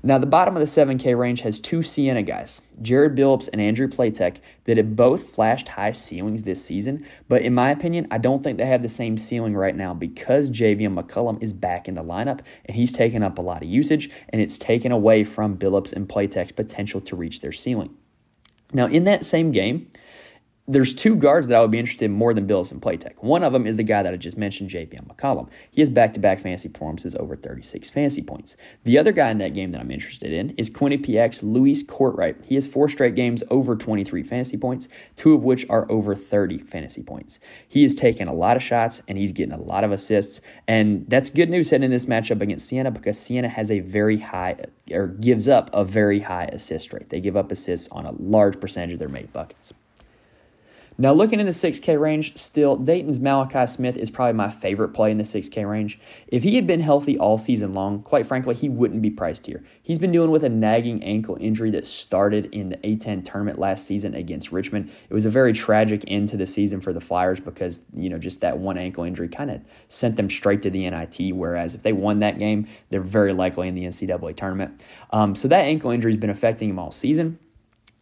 Now, 0.02 0.18
the 0.18 0.26
bottom 0.26 0.56
of 0.56 0.60
the 0.60 0.66
7K 0.66 1.18
range 1.18 1.40
has 1.40 1.58
two 1.58 1.82
Siena 1.82 2.22
guys, 2.22 2.62
Jared 2.80 3.16
Billups 3.16 3.48
and 3.52 3.60
Andrew 3.60 3.88
Platek, 3.88 4.36
that 4.64 4.76
have 4.76 4.94
both 4.94 5.30
flashed 5.30 5.68
high 5.68 5.92
ceilings 5.92 6.42
this 6.42 6.64
season. 6.64 7.06
But 7.28 7.42
in 7.42 7.54
my 7.54 7.70
opinion, 7.70 8.06
I 8.10 8.18
don't 8.18 8.42
think 8.42 8.58
they 8.58 8.66
have 8.66 8.82
the 8.82 8.88
same 8.88 9.18
ceiling 9.18 9.54
right 9.54 9.74
now 9.74 9.94
because 9.94 10.50
Javian 10.50 11.00
McCollum 11.00 11.42
is 11.42 11.52
back 11.52 11.88
in 11.88 11.94
the 11.94 12.02
lineup 12.02 12.40
and 12.64 12.76
he's 12.76 12.92
taken 12.92 13.22
up 13.22 13.38
a 13.38 13.42
lot 13.42 13.62
of 13.62 13.68
usage 13.68 14.10
and 14.28 14.40
it's 14.40 14.58
taken 14.58 14.92
away 14.92 15.24
from 15.24 15.56
Billups 15.56 15.92
and 15.92 16.08
Platek's 16.08 16.52
potential 16.52 17.00
to 17.00 17.16
reach 17.16 17.40
their 17.40 17.52
ceiling. 17.52 17.94
Now, 18.72 18.86
in 18.86 19.04
that 19.04 19.24
same 19.24 19.52
game, 19.52 19.90
there's 20.68 20.94
two 20.94 21.14
guards 21.14 21.46
that 21.46 21.56
I 21.56 21.60
would 21.60 21.70
be 21.70 21.78
interested 21.78 22.06
in 22.06 22.12
more 22.12 22.34
than 22.34 22.48
Billups 22.48 22.72
and 22.72 22.82
Platek. 22.82 23.22
One 23.22 23.44
of 23.44 23.52
them 23.52 23.66
is 23.66 23.76
the 23.76 23.84
guy 23.84 24.02
that 24.02 24.12
I 24.12 24.16
just 24.16 24.36
mentioned, 24.36 24.70
Javian 24.70 25.06
McCollum. 25.06 25.48
He 25.70 25.80
has 25.80 25.88
back-to-back 25.88 26.40
fantasy 26.40 26.68
performances 26.68 27.14
over 27.14 27.36
36 27.36 27.88
fantasy 27.90 28.22
points. 28.22 28.56
The 28.82 28.98
other 28.98 29.12
guy 29.12 29.30
in 29.30 29.38
that 29.38 29.54
game 29.54 29.70
that 29.70 29.80
I'm 29.80 29.92
interested 29.92 30.32
in 30.32 30.50
is 30.50 30.68
Quinnipiac's 30.68 31.44
Luis 31.44 31.84
Kortright. 31.84 32.44
He 32.46 32.56
has 32.56 32.66
four 32.66 32.88
straight 32.88 33.14
games 33.14 33.44
over 33.48 33.76
23 33.76 34.24
fantasy 34.24 34.56
points, 34.56 34.88
two 35.14 35.34
of 35.34 35.44
which 35.44 35.64
are 35.68 35.90
over 35.90 36.16
30 36.16 36.58
fantasy 36.58 37.02
points. 37.02 37.38
He 37.68 37.84
is 37.84 37.94
taking 37.94 38.26
a 38.26 38.34
lot 38.34 38.56
of 38.56 38.62
shots 38.62 39.02
and 39.06 39.16
he's 39.16 39.32
getting 39.32 39.54
a 39.54 39.60
lot 39.60 39.84
of 39.84 39.92
assists, 39.92 40.40
and 40.66 41.08
that's 41.08 41.30
good 41.30 41.48
news 41.48 41.70
heading 41.70 41.84
in 41.84 41.90
this 41.92 42.06
matchup 42.06 42.40
against 42.40 42.66
Siena 42.66 42.90
because 42.90 43.18
Siena 43.18 43.48
has 43.48 43.70
a 43.70 43.80
very 43.80 44.18
high 44.18 44.56
or 44.90 45.06
gives 45.06 45.46
up 45.46 45.70
a 45.72 45.84
very 45.84 46.20
high 46.20 46.48
assist 46.52 46.92
rate. 46.92 47.10
They 47.10 47.20
give 47.20 47.36
up 47.36 47.52
assists 47.52 47.88
on 47.88 48.04
a 48.04 48.12
large 48.12 48.60
percentage 48.60 48.94
of 48.94 48.98
their 48.98 49.08
made 49.08 49.32
buckets. 49.32 49.72
Now, 50.98 51.12
looking 51.12 51.40
in 51.40 51.46
the 51.46 51.52
6K 51.52 52.00
range, 52.00 52.38
still, 52.38 52.74
Dayton's 52.74 53.20
Malachi 53.20 53.66
Smith 53.66 53.98
is 53.98 54.10
probably 54.10 54.32
my 54.32 54.48
favorite 54.48 54.90
play 54.90 55.10
in 55.10 55.18
the 55.18 55.24
6K 55.24 55.68
range. 55.68 56.00
If 56.26 56.42
he 56.42 56.54
had 56.54 56.66
been 56.66 56.80
healthy 56.80 57.18
all 57.18 57.36
season 57.36 57.74
long, 57.74 58.02
quite 58.02 58.24
frankly, 58.24 58.54
he 58.54 58.70
wouldn't 58.70 59.02
be 59.02 59.10
priced 59.10 59.44
here. 59.44 59.62
He's 59.82 59.98
been 59.98 60.10
dealing 60.10 60.30
with 60.30 60.42
a 60.42 60.48
nagging 60.48 61.02
ankle 61.04 61.36
injury 61.38 61.70
that 61.72 61.86
started 61.86 62.46
in 62.46 62.70
the 62.70 62.78
A10 62.78 63.24
tournament 63.24 63.58
last 63.58 63.84
season 63.86 64.14
against 64.14 64.52
Richmond. 64.52 64.90
It 65.10 65.12
was 65.12 65.26
a 65.26 65.30
very 65.30 65.52
tragic 65.52 66.02
end 66.08 66.30
to 66.30 66.38
the 66.38 66.46
season 66.46 66.80
for 66.80 66.94
the 66.94 67.00
Flyers 67.00 67.40
because, 67.40 67.82
you 67.94 68.08
know, 68.08 68.18
just 68.18 68.40
that 68.40 68.56
one 68.56 68.78
ankle 68.78 69.04
injury 69.04 69.28
kind 69.28 69.50
of 69.50 69.60
sent 69.88 70.16
them 70.16 70.30
straight 70.30 70.62
to 70.62 70.70
the 70.70 70.88
NIT, 70.88 71.34
whereas 71.36 71.74
if 71.74 71.82
they 71.82 71.92
won 71.92 72.20
that 72.20 72.38
game, 72.38 72.66
they're 72.88 73.02
very 73.02 73.34
likely 73.34 73.68
in 73.68 73.74
the 73.74 73.84
NCAA 73.84 74.34
tournament. 74.34 74.82
Um, 75.10 75.34
so 75.34 75.46
that 75.48 75.64
ankle 75.64 75.90
injury 75.90 76.12
has 76.12 76.20
been 76.20 76.30
affecting 76.30 76.70
him 76.70 76.78
all 76.78 76.90
season. 76.90 77.38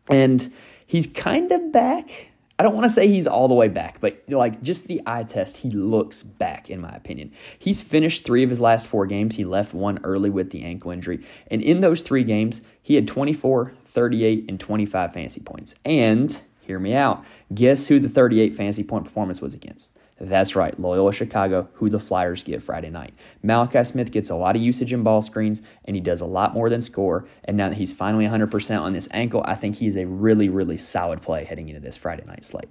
And 0.08 0.52
he's 0.86 1.08
kind 1.08 1.50
of 1.50 1.72
back 1.72 2.28
I 2.56 2.62
don't 2.62 2.74
want 2.74 2.84
to 2.84 2.90
say 2.90 3.08
he's 3.08 3.26
all 3.26 3.48
the 3.48 3.54
way 3.54 3.66
back, 3.66 4.00
but 4.00 4.22
like 4.28 4.62
just 4.62 4.86
the 4.86 5.02
eye 5.06 5.24
test, 5.24 5.58
he 5.58 5.70
looks 5.70 6.22
back, 6.22 6.70
in 6.70 6.80
my 6.80 6.94
opinion. 6.94 7.32
He's 7.58 7.82
finished 7.82 8.24
three 8.24 8.44
of 8.44 8.50
his 8.50 8.60
last 8.60 8.86
four 8.86 9.06
games. 9.06 9.34
He 9.34 9.44
left 9.44 9.74
one 9.74 9.98
early 10.04 10.30
with 10.30 10.50
the 10.50 10.62
ankle 10.62 10.92
injury. 10.92 11.24
And 11.50 11.60
in 11.60 11.80
those 11.80 12.02
three 12.02 12.22
games, 12.22 12.60
he 12.80 12.94
had 12.94 13.08
24, 13.08 13.72
38, 13.86 14.44
and 14.48 14.60
25 14.60 15.12
fantasy 15.12 15.40
points. 15.40 15.74
And 15.84 16.40
hear 16.60 16.78
me 16.78 16.94
out. 16.94 17.24
Guess 17.52 17.88
who 17.88 17.98
the 17.98 18.08
38 18.08 18.54
fantasy 18.54 18.84
point 18.84 19.04
performance 19.04 19.40
was 19.40 19.54
against? 19.54 19.90
That's 20.20 20.54
right, 20.54 20.78
Loyola 20.78 21.12
Chicago, 21.12 21.68
who 21.74 21.90
the 21.90 21.98
Flyers 21.98 22.44
get 22.44 22.62
Friday 22.62 22.90
night. 22.90 23.14
Malachi 23.42 23.82
Smith 23.82 24.12
gets 24.12 24.30
a 24.30 24.36
lot 24.36 24.54
of 24.54 24.62
usage 24.62 24.92
in 24.92 25.02
ball 25.02 25.22
screens, 25.22 25.60
and 25.84 25.96
he 25.96 26.00
does 26.00 26.20
a 26.20 26.26
lot 26.26 26.54
more 26.54 26.70
than 26.70 26.80
score. 26.80 27.26
And 27.44 27.56
now 27.56 27.68
that 27.68 27.78
he's 27.78 27.92
finally 27.92 28.26
100% 28.26 28.80
on 28.80 28.92
this 28.92 29.08
ankle, 29.10 29.42
I 29.44 29.56
think 29.56 29.76
he 29.76 29.88
is 29.88 29.96
a 29.96 30.06
really, 30.06 30.48
really 30.48 30.78
solid 30.78 31.20
play 31.20 31.44
heading 31.44 31.68
into 31.68 31.80
this 31.80 31.96
Friday 31.96 32.24
night 32.26 32.44
slate. 32.44 32.68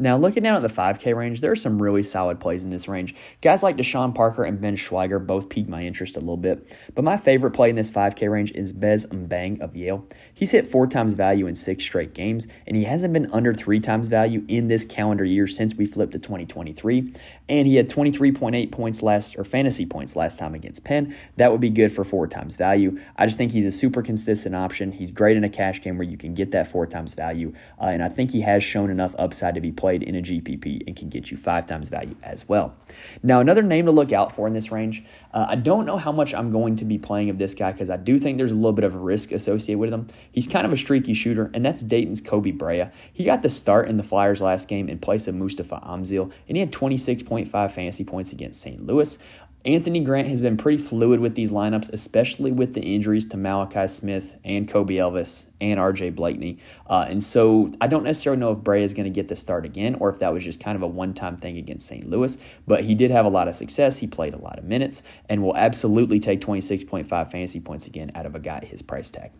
Now, 0.00 0.16
looking 0.16 0.44
down 0.44 0.54
at 0.54 0.62
the 0.62 0.68
5K 0.68 1.16
range, 1.16 1.40
there 1.40 1.50
are 1.50 1.56
some 1.56 1.82
really 1.82 2.04
solid 2.04 2.38
plays 2.38 2.62
in 2.62 2.70
this 2.70 2.86
range. 2.86 3.16
Guys 3.42 3.64
like 3.64 3.76
Deshaun 3.76 4.14
Parker 4.14 4.44
and 4.44 4.60
Ben 4.60 4.76
Schweiger 4.76 5.24
both 5.24 5.48
piqued 5.48 5.68
my 5.68 5.82
interest 5.82 6.16
a 6.16 6.20
little 6.20 6.36
bit. 6.36 6.78
But 6.94 7.02
my 7.02 7.16
favorite 7.16 7.50
play 7.50 7.68
in 7.70 7.74
this 7.74 7.90
5K 7.90 8.30
range 8.30 8.52
is 8.52 8.72
Bez 8.72 9.06
Mbeng 9.06 9.60
of 9.60 9.74
Yale. 9.74 10.06
He's 10.32 10.52
hit 10.52 10.68
four 10.68 10.86
times 10.86 11.14
value 11.14 11.48
in 11.48 11.56
six 11.56 11.82
straight 11.82 12.14
games, 12.14 12.46
and 12.64 12.76
he 12.76 12.84
hasn't 12.84 13.12
been 13.12 13.28
under 13.32 13.52
three 13.52 13.80
times 13.80 14.06
value 14.06 14.44
in 14.46 14.68
this 14.68 14.84
calendar 14.84 15.24
year 15.24 15.48
since 15.48 15.74
we 15.74 15.84
flipped 15.84 16.12
to 16.12 16.20
2023. 16.20 17.12
And 17.48 17.66
he 17.66 17.74
had 17.74 17.88
23.8 17.88 18.70
points 18.70 19.02
last, 19.02 19.36
or 19.36 19.42
fantasy 19.42 19.84
points 19.84 20.14
last 20.14 20.38
time 20.38 20.54
against 20.54 20.84
Penn. 20.84 21.16
That 21.38 21.50
would 21.50 21.60
be 21.60 21.70
good 21.70 21.90
for 21.90 22.04
four 22.04 22.28
times 22.28 22.54
value. 22.54 23.00
I 23.16 23.26
just 23.26 23.36
think 23.36 23.50
he's 23.50 23.66
a 23.66 23.72
super 23.72 24.02
consistent 24.02 24.54
option. 24.54 24.92
He's 24.92 25.10
great 25.10 25.36
in 25.36 25.42
a 25.42 25.48
cash 25.48 25.82
game 25.82 25.98
where 25.98 26.06
you 26.06 26.16
can 26.16 26.34
get 26.34 26.52
that 26.52 26.70
four 26.70 26.86
times 26.86 27.14
value, 27.14 27.52
uh, 27.80 27.86
and 27.86 28.04
I 28.04 28.08
think 28.08 28.30
he 28.30 28.42
has 28.42 28.62
shown 28.62 28.90
enough 28.90 29.16
upside 29.18 29.56
to 29.56 29.60
be 29.60 29.72
played 29.72 29.87
played 29.88 30.02
in 30.02 30.14
a 30.14 30.20
GPP 30.20 30.82
and 30.86 30.94
can 30.94 31.08
get 31.08 31.30
you 31.30 31.38
five 31.38 31.64
times 31.64 31.88
value 31.88 32.14
as 32.22 32.46
well. 32.46 32.74
Now, 33.22 33.40
another 33.40 33.62
name 33.62 33.86
to 33.86 33.90
look 33.90 34.12
out 34.12 34.32
for 34.32 34.46
in 34.46 34.52
this 34.52 34.70
range, 34.70 35.02
uh, 35.32 35.46
I 35.48 35.54
don't 35.54 35.86
know 35.86 35.96
how 35.96 36.12
much 36.12 36.34
I'm 36.34 36.50
going 36.50 36.76
to 36.76 36.84
be 36.84 36.98
playing 36.98 37.30
of 37.30 37.38
this 37.38 37.54
guy 37.54 37.72
because 37.72 37.88
I 37.88 37.96
do 37.96 38.18
think 38.18 38.36
there's 38.36 38.52
a 38.52 38.56
little 38.56 38.74
bit 38.74 38.84
of 38.84 38.94
a 38.94 38.98
risk 38.98 39.32
associated 39.32 39.78
with 39.78 39.94
him. 39.94 40.06
He's 40.30 40.46
kind 40.46 40.66
of 40.66 40.74
a 40.74 40.76
streaky 40.76 41.14
shooter, 41.14 41.50
and 41.54 41.64
that's 41.64 41.80
Dayton's 41.80 42.20
Koby 42.20 42.56
Brea. 42.56 42.88
He 43.10 43.24
got 43.24 43.40
the 43.40 43.48
start 43.48 43.88
in 43.88 43.96
the 43.96 44.02
Flyers 44.02 44.42
last 44.42 44.68
game 44.68 44.90
in 44.90 44.98
place 44.98 45.26
of 45.26 45.34
Mustapha 45.34 45.82
Amzil, 45.86 46.30
and 46.46 46.58
he 46.58 46.60
had 46.60 46.70
26.5 46.70 47.48
fantasy 47.70 48.04
points 48.04 48.30
against 48.30 48.60
St. 48.60 48.84
Louis. 48.84 49.16
Anthony 49.64 49.98
Grant 50.00 50.28
has 50.28 50.40
been 50.40 50.56
pretty 50.56 50.80
fluid 50.80 51.18
with 51.18 51.34
these 51.34 51.50
lineups, 51.50 51.92
especially 51.92 52.52
with 52.52 52.74
the 52.74 52.80
injuries 52.80 53.26
to 53.26 53.36
Malachi 53.36 53.88
Smith 53.88 54.36
and 54.44 54.68
Kobe 54.68 54.94
Elvis 54.94 55.46
and 55.60 55.80
RJ 55.80 56.14
Blakney. 56.14 56.58
Uh, 56.86 57.06
and 57.08 57.22
so 57.22 57.72
I 57.80 57.88
don't 57.88 58.04
necessarily 58.04 58.38
know 58.38 58.52
if 58.52 58.58
Brea 58.58 58.84
is 58.84 58.94
going 58.94 59.04
to 59.04 59.10
get 59.10 59.28
the 59.28 59.34
start 59.34 59.64
again 59.64 59.96
or 59.96 60.10
if 60.10 60.20
that 60.20 60.32
was 60.32 60.44
just 60.44 60.60
kind 60.60 60.76
of 60.76 60.82
a 60.82 60.86
one 60.86 61.12
time 61.12 61.36
thing 61.36 61.58
against 61.58 61.86
St. 61.88 62.08
Louis. 62.08 62.38
But 62.68 62.84
he 62.84 62.94
did 62.94 63.10
have 63.10 63.26
a 63.26 63.30
lot 63.30 63.48
of 63.48 63.56
success. 63.56 63.98
He 63.98 64.06
played 64.06 64.32
a 64.32 64.38
lot 64.38 64.60
of 64.60 64.64
minutes 64.64 65.02
and 65.28 65.42
will 65.42 65.56
absolutely 65.56 66.20
take 66.20 66.40
26.5 66.40 67.08
fantasy 67.08 67.60
points 67.60 67.84
again 67.84 68.12
out 68.14 68.26
of 68.26 68.36
a 68.36 68.40
guy 68.40 68.64
his 68.64 68.80
price 68.80 69.10
tag. 69.10 69.32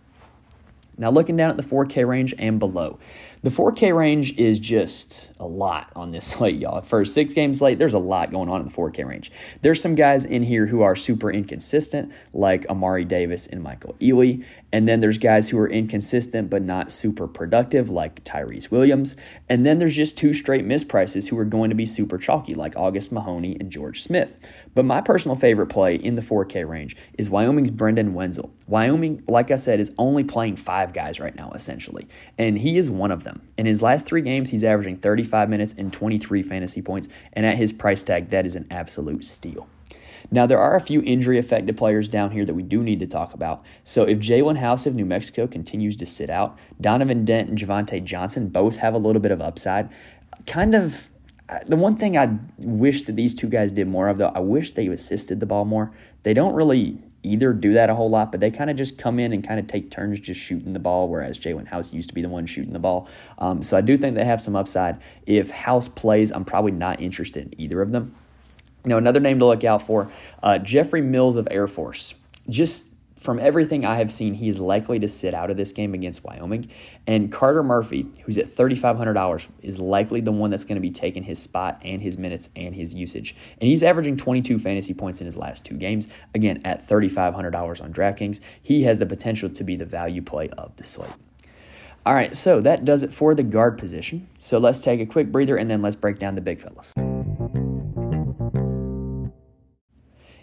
Now, 0.98 1.10
looking 1.10 1.37
down 1.37 1.50
at 1.50 1.56
the 1.56 1.62
4K 1.62 2.06
range 2.06 2.34
and 2.38 2.58
below, 2.58 2.98
the 3.42 3.50
4K 3.50 3.97
range 3.97 4.37
is 4.37 4.59
just 4.59 5.30
a 5.38 5.47
lot 5.47 5.92
on 5.95 6.11
this 6.11 6.26
slate, 6.33 6.57
y'all. 6.57 6.80
For 6.83 7.04
six 7.04 7.35
games 7.35 7.59
slate, 7.59 7.78
there's 7.78 7.95
a 7.95 7.99
lot 7.99 8.30
going 8.30 8.49
on 8.49 8.61
in 8.61 8.68
the 8.68 8.75
4K 8.75 9.07
range. 9.07 9.30
There's 9.62 9.80
some 9.80 9.95
guys 9.95 10.25
in 10.25 10.42
here 10.42 10.66
who 10.66 10.83
are 10.83 10.97
super 10.97 11.30
inconsistent, 11.30 12.12
like 12.33 12.66
Amari 12.68 13.04
Davis 13.04 13.47
and 13.47 13.62
Michael 13.62 13.97
Eley. 14.02 14.45
And 14.73 14.88
then 14.88 15.00
there's 15.00 15.18
guys 15.18 15.49
who 15.49 15.59
are 15.59 15.68
inconsistent 15.68 16.50
but 16.50 16.62
not 16.62 16.90
super 16.90 17.26
productive, 17.26 17.90
like 17.90 18.25
Tyrese 18.25 18.71
Williams. 18.71 19.16
And 19.49 19.64
then 19.64 19.78
there's 19.78 19.97
just 19.97 20.18
two 20.18 20.35
straight 20.35 20.66
misprices 20.66 21.28
who 21.28 21.38
are 21.38 21.45
going 21.45 21.71
to 21.71 21.76
be 21.76 21.87
super 21.87 22.18
chalky, 22.18 22.54
like 22.54 22.76
August 22.76 23.12
Mahoney 23.12 23.57
and 23.59 23.71
George 23.71 24.02
Smith. 24.02 24.37
But 24.75 24.85
my 24.85 25.00
personal 25.00 25.37
favorite 25.37 25.68
play 25.68 25.95
in 25.95 26.16
the 26.16 26.23
4K 26.23 26.68
range 26.68 26.97
is 27.16 27.30
Wyoming's 27.30 27.71
Brendan 27.71 28.14
Wenzel. 28.14 28.52
Wyoming, 28.66 29.23
like 29.26 29.50
I 29.50 29.57
said, 29.57 29.80
is 29.80 29.92
only 29.97 30.25
playing 30.25 30.57
five 30.57 30.92
guys 30.92 31.18
right 31.18 31.35
now, 31.35 31.50
essentially. 31.54 32.07
And 32.37 32.59
he 32.59 32.76
is 32.76 32.90
one 32.90 33.11
of 33.11 33.25
them 33.25 33.27
them. 33.28 33.42
In 33.56 33.66
his 33.66 33.82
last 33.82 34.06
three 34.06 34.23
games, 34.23 34.50
he's 34.50 34.64
averaging 34.64 34.99
35 34.99 35.49
minutes 35.49 35.75
and 35.76 35.92
23 35.92 36.42
fantasy 36.42 36.82
points, 36.82 37.08
and 37.32 37.47
at 37.47 37.56
his 37.56 37.73
price 37.73 38.02
tag, 38.02 38.30
that 38.30 38.47
is 38.47 38.56
an 38.56 38.66
absolute 38.70 39.25
steal. 39.25 39.68
Now, 40.30 40.47
there 40.47 40.58
are 40.58 40.76
a 40.76 40.80
few 40.80 41.02
injury 41.02 41.38
affected 41.38 41.76
players 41.76 42.08
down 42.08 42.32
here 42.32 42.44
that 42.44 42.54
we 42.54 42.62
do 42.62 42.82
need 42.82 43.00
to 43.00 43.06
talk 43.06 43.32
about. 43.32 43.64
So, 43.85 44.02
if 44.02 44.18
Jaelen 44.18 44.58
House 44.58 44.85
of 44.85 44.94
New 44.94 45.06
Mexico 45.06 45.47
continues 45.47 45.97
to 45.97 46.06
sit 46.06 46.28
out, 46.28 46.58
Donovan 46.80 47.25
Dent 47.25 47.49
and 47.49 47.58
Javonte 47.58 48.04
Johnson 48.04 48.49
both 48.49 48.78
have 48.78 48.94
a 48.94 48.99
little 48.99 49.23
bit 49.23 49.30
of 49.30 49.40
upside. 49.40 49.88
Kind 50.47 50.75
of 50.75 51.08
uh, 51.49 51.61
the 51.66 51.76
one 51.76 51.97
thing 51.97 52.18
I 52.18 52.38
wish 52.58 53.04
that 53.04 53.16
these 53.16 53.35
two 53.35 53.49
guys 53.49 53.73
did 53.73 53.88
more 53.88 54.08
of, 54.08 54.18
though, 54.18 54.32
I 54.35 54.40
wish 54.40 54.73
they 54.73 54.87
assisted 54.88 55.40
the 55.40 55.47
ball 55.47 55.64
more. 55.64 55.92
They 56.23 56.35
don't 56.35 56.54
really 56.54 56.99
either 57.22 57.52
do 57.52 57.72
that 57.75 57.90
a 57.90 57.94
whole 57.94 58.10
lot, 58.10 58.30
but 58.30 58.40
they 58.40 58.50
kind 58.50 58.70
of 58.70 58.76
just 58.76 58.96
come 58.98 59.18
in 59.18 59.32
and 59.32 59.46
kind 59.46 59.58
of 59.58 59.66
take 59.66 59.90
turns 59.90 60.20
just 60.20 60.40
shooting 60.40 60.72
the 60.72 60.78
ball, 60.78 61.08
whereas 61.08 61.38
Jaelen 61.38 61.66
House 61.66 61.92
used 61.92 62.08
to 62.08 62.14
be 62.14 62.22
the 62.22 62.28
one 62.28 62.46
shooting 62.46 62.72
the 62.72 62.78
ball. 62.78 63.08
Um, 63.38 63.62
so 63.62 63.76
I 63.76 63.80
do 63.80 63.96
think 63.96 64.14
they 64.14 64.25
have 64.25 64.40
some 64.40 64.56
upside. 64.56 64.98
If 65.26 65.50
House 65.50 65.88
plays, 65.88 66.30
I'm 66.30 66.44
probably 66.44 66.72
not 66.72 67.00
interested 67.00 67.46
in 67.46 67.60
either 67.60 67.82
of 67.82 67.92
them. 67.92 68.14
Now, 68.84 68.96
another 68.96 69.20
name 69.20 69.38
to 69.40 69.46
look 69.46 69.64
out 69.64 69.82
for 69.82 70.10
uh, 70.42 70.58
Jeffrey 70.58 71.02
Mills 71.02 71.37
of 71.37 71.48
Air 71.50 71.66
Force. 71.66 72.14
Just 72.48 72.88
from 73.20 73.38
everything 73.38 73.84
I 73.84 73.96
have 73.96 74.12
seen, 74.12 74.34
he 74.34 74.48
is 74.48 74.60
likely 74.60 74.98
to 75.00 75.08
sit 75.08 75.34
out 75.34 75.50
of 75.50 75.56
this 75.56 75.72
game 75.72 75.94
against 75.94 76.25
Wyoming. 76.25 76.68
And 77.06 77.32
Carter 77.32 77.62
Murphy, 77.62 78.06
who's 78.25 78.38
at 78.38 78.54
$3,500, 78.54 79.48
is 79.62 79.80
likely 79.80 80.20
the 80.20 80.32
one 80.32 80.50
that's 80.50 80.64
going 80.64 80.76
to 80.76 80.80
be 80.80 80.90
taking 80.90 81.25
his 81.25 81.40
spot 81.40 81.80
and 81.84 82.02
his 82.02 82.16
minutes 82.16 82.50
and 82.54 82.75
his 82.75 82.94
usage. 82.94 83.34
And 83.60 83.68
he's 83.68 83.82
averaging 83.82 84.16
22 84.16 84.58
fantasy 84.58 84.94
points 84.94 85.20
in 85.20 85.26
his 85.26 85.37
last 85.37 85.64
two 85.64 85.75
games. 85.75 86.08
Again, 86.34 86.60
at 86.64 86.88
$3,500 86.88 87.82
on 87.82 87.92
DraftKings, 87.92 88.40
he 88.62 88.84
has 88.84 88.98
the 88.98 89.06
potential 89.06 89.50
to 89.50 89.64
be 89.64 89.76
the 89.76 89.84
value 89.84 90.22
play 90.22 90.48
of 90.50 90.76
the 90.76 90.84
slate. 90.84 91.10
All 92.06 92.14
right, 92.14 92.34
so 92.37 92.60
that 92.60 92.84
does 92.84 93.02
it 93.02 93.12
for 93.12 93.34
the 93.34 93.42
guard 93.42 93.76
position. 93.76 94.28
So 94.38 94.58
let's 94.58 94.80
take 94.80 95.00
a 95.00 95.06
quick 95.06 95.30
breather 95.30 95.56
and 95.56 95.68
then 95.68 95.82
let's 95.82 95.96
break 95.96 96.18
down 96.18 96.37
the 96.37 96.40
big 96.40 96.60
fellas. 96.60 96.94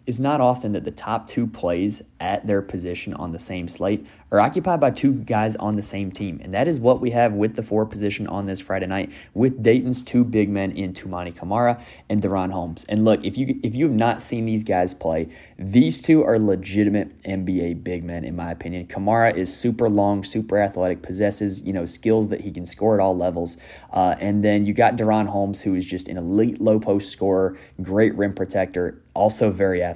It's 0.06 0.20
not 0.20 0.40
often 0.40 0.74
that 0.74 0.84
the 0.84 0.92
top 0.92 1.26
two 1.28 1.48
plays 1.48 2.04
at 2.20 2.46
their 2.46 2.62
position 2.62 3.14
on 3.16 3.32
the 3.32 3.40
same 3.40 3.68
slate 3.68 4.06
are 4.32 4.40
occupied 4.40 4.80
by 4.80 4.92
two 4.92 5.14
guys 5.14 5.56
on 5.56 5.76
the 5.76 5.82
same 5.82 6.12
team. 6.12 6.42
And 6.44 6.54
that 6.54 6.68
is 6.68 6.80
what 6.80 7.00
we 7.00 7.12
have 7.12 7.34
with 7.34 7.56
the 7.56 7.64
four 7.64 7.86
position 7.86 8.28
on 8.28 8.48
this 8.48 8.60
Friday 8.60 8.88
night 8.88 9.12
with 9.34 9.64
Dayton's 9.64 10.04
two 10.04 10.24
big 10.24 10.50
men 10.50 10.72
in 10.72 10.94
Toumani 10.94 11.36
Camara 11.36 11.82
and 12.10 12.22
DaRon 12.22 12.52
Holmes. 12.52 12.86
And 12.90 13.06
look, 13.06 13.24
if 13.24 13.38
you 13.38 13.60
if 13.64 13.76
you 13.76 13.86
have 13.86 13.96
not 13.96 14.22
seen 14.22 14.46
these 14.46 14.64
guys 14.64 14.94
play, 14.94 15.30
these 15.58 16.02
two 16.02 16.24
are 16.24 16.38
legitimate 16.38 17.22
NBA 17.24 17.84
big 17.84 18.04
men 18.04 18.26
in 18.26 18.36
my 18.36 18.52
opinion. 18.52 18.88
Camara 18.88 19.34
is 19.34 19.56
super 19.56 19.90
long, 19.90 20.24
super 20.24 20.60
athletic, 20.60 21.02
possesses, 21.02 21.62
you 21.62 21.72
know, 21.74 21.86
skills 21.86 22.30
that 22.30 22.42
he 22.42 22.52
can 22.52 22.66
score 22.66 22.96
at 22.96 23.00
all 23.00 23.16
levels. 23.16 23.58
Uh, 23.94 24.16
and 24.20 24.44
then 24.44 24.66
you 24.66 24.74
got 24.74 24.98
DaRon 24.98 25.28
Holmes 25.28 25.62
who 25.62 25.76
is 25.76 25.86
just 25.86 26.10
an 26.10 26.18
elite 26.18 26.60
low 26.60 26.80
post 26.80 27.10
scorer, 27.10 27.58
great 27.82 28.14
rim 28.16 28.34
protector, 28.34 29.02
also 29.14 29.50
very 29.50 29.82
athletic. 29.82 29.95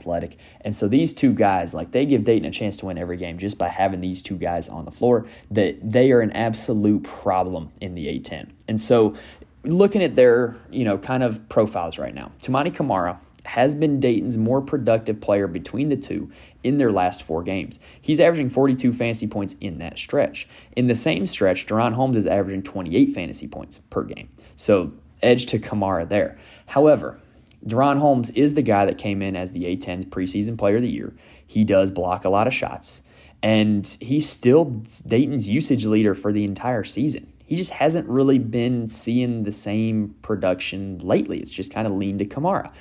And 0.62 0.76
so 0.76 0.88
these 0.88 1.14
two 1.14 1.34
guys, 1.34 1.74
like 1.74 1.92
they 1.92 2.06
give 2.06 2.24
Dayton 2.24 2.46
a 2.46 2.52
chance 2.52 2.78
to 2.78 2.86
win 2.88 2.98
every 2.98 3.18
game 3.18 3.38
just 3.38 3.58
by 3.58 3.70
having 3.70 4.02
these 4.02 4.22
two 4.22 4.38
guys 4.38 4.70
on 4.70 4.86
the 4.86 4.92
floor, 4.92 5.26
that 5.52 5.92
they 5.92 6.12
are 6.12 6.22
an 6.22 6.32
absolute 6.32 7.04
problem 7.04 7.72
in 7.82 7.96
the 7.96 8.08
A10. 8.08 8.50
And 8.68 8.80
so 8.80 9.16
looking 9.64 10.04
at 10.04 10.16
their, 10.16 10.56
you 10.70 10.86
know, 10.86 10.98
kind 10.98 11.24
of 11.24 11.48
profiles 11.50 11.98
right 11.98 12.14
now, 12.14 12.32
Toumani 12.42 12.74
Camara 12.74 13.20
has 13.46 13.74
been 13.74 14.00
Dayton's 14.00 14.38
more 14.38 14.62
productive 14.62 15.22
player 15.22 15.48
between 15.48 15.90
the 15.90 15.98
two 15.98 16.32
in 16.64 16.78
their 16.78 16.92
last 16.92 17.24
four 17.24 17.42
games. 17.42 17.80
He's 18.00 18.20
averaging 18.20 18.50
42 18.50 18.94
fantasy 18.94 19.28
points 19.28 19.56
in 19.62 19.80
that 19.80 19.98
stretch. 19.98 20.48
In 20.76 20.88
the 20.88 20.96
same 20.96 21.26
stretch, 21.26 21.66
DaRon 21.66 21.94
Holmes 21.94 22.18
is 22.18 22.26
averaging 22.26 22.64
28 22.64 23.14
fantasy 23.14 23.48
points 23.48 23.80
per 23.90 24.04
game. 24.04 24.30
So 24.56 24.94
edge 25.24 25.46
to 25.48 25.60
Camara 25.60 26.06
there. 26.06 26.38
However, 26.68 27.20
DaRon 27.66 28.00
Holmes 28.00 28.30
is 28.32 28.54
the 28.54 28.62
guy 28.62 28.86
that 28.86 28.98
came 28.98 29.22
in 29.22 29.36
as 29.36 29.52
the 29.52 29.64
A10 29.64 30.08
preseason 30.10 30.58
player 30.58 30.78
of 30.78 30.82
the 30.82 30.92
year. 30.92 31.14
He 31.46 31.64
does 31.64 31.92
block 31.92 32.26
a 32.26 32.30
lot 32.30 32.48
of 32.48 32.54
shots, 32.54 33.04
and 33.42 33.86
he's 34.00 34.30
still 34.30 34.66
Dayton's 34.66 35.50
usage 35.50 35.86
leader 35.86 36.16
for 36.16 36.32
the 36.32 36.44
entire 36.44 36.84
season. 36.84 37.32
He 37.46 37.56
just 37.56 37.72
hasn't 37.72 38.08
really 38.08 38.38
been 38.38 38.88
seeing 38.88 39.44
the 39.44 39.52
same 39.52 40.16
production 40.22 41.00
lately. 41.00 41.40
It's 41.40 41.50
just 41.50 41.72
kind 41.74 41.88
of 41.88 41.94
leaned 41.94 42.20
to 42.20 42.26
Camara. 42.26 42.72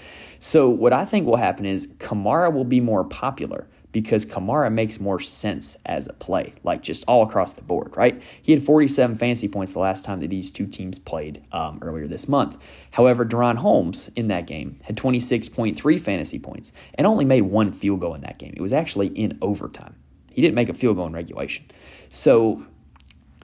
So, 0.40 0.68
what 0.68 0.92
I 0.92 1.04
think 1.04 1.26
will 1.26 1.38
happen 1.38 1.64
is 1.64 1.88
Camara 1.98 2.50
will 2.50 2.66
be 2.66 2.80
more 2.80 3.02
popular 3.02 3.66
because 3.92 4.24
Camara 4.24 4.70
makes 4.70 5.00
more 5.00 5.18
sense 5.18 5.76
as 5.86 6.08
a 6.08 6.12
play, 6.12 6.52
like 6.62 6.82
just 6.82 7.04
all 7.08 7.22
across 7.22 7.54
the 7.54 7.62
board, 7.62 7.96
right? 7.96 8.20
He 8.42 8.52
had 8.52 8.62
47 8.62 9.16
fantasy 9.16 9.48
points 9.48 9.72
the 9.72 9.78
last 9.78 10.04
time 10.04 10.20
that 10.20 10.28
these 10.28 10.50
two 10.50 10.66
teams 10.66 10.98
played 10.98 11.42
um, 11.52 11.78
earlier 11.80 12.06
this 12.06 12.28
month. 12.28 12.58
However, 12.92 13.24
DaRon 13.24 13.56
Holmes 13.56 14.10
in 14.14 14.28
that 14.28 14.46
game 14.46 14.78
had 14.82 14.96
26.3 14.96 16.00
fantasy 16.00 16.38
points 16.38 16.72
and 16.94 17.06
only 17.06 17.24
made 17.24 17.42
one 17.42 17.72
field 17.72 18.00
goal 18.00 18.14
in 18.14 18.20
that 18.22 18.38
game. 18.38 18.52
It 18.56 18.60
was 18.62 18.72
actually 18.72 19.08
in 19.08 19.38
overtime. 19.40 19.96
He 20.32 20.42
didn't 20.42 20.54
make 20.54 20.68
a 20.68 20.74
field 20.74 20.96
goal 20.96 21.06
in 21.06 21.12
regulation. 21.14 21.66
So 22.10 22.66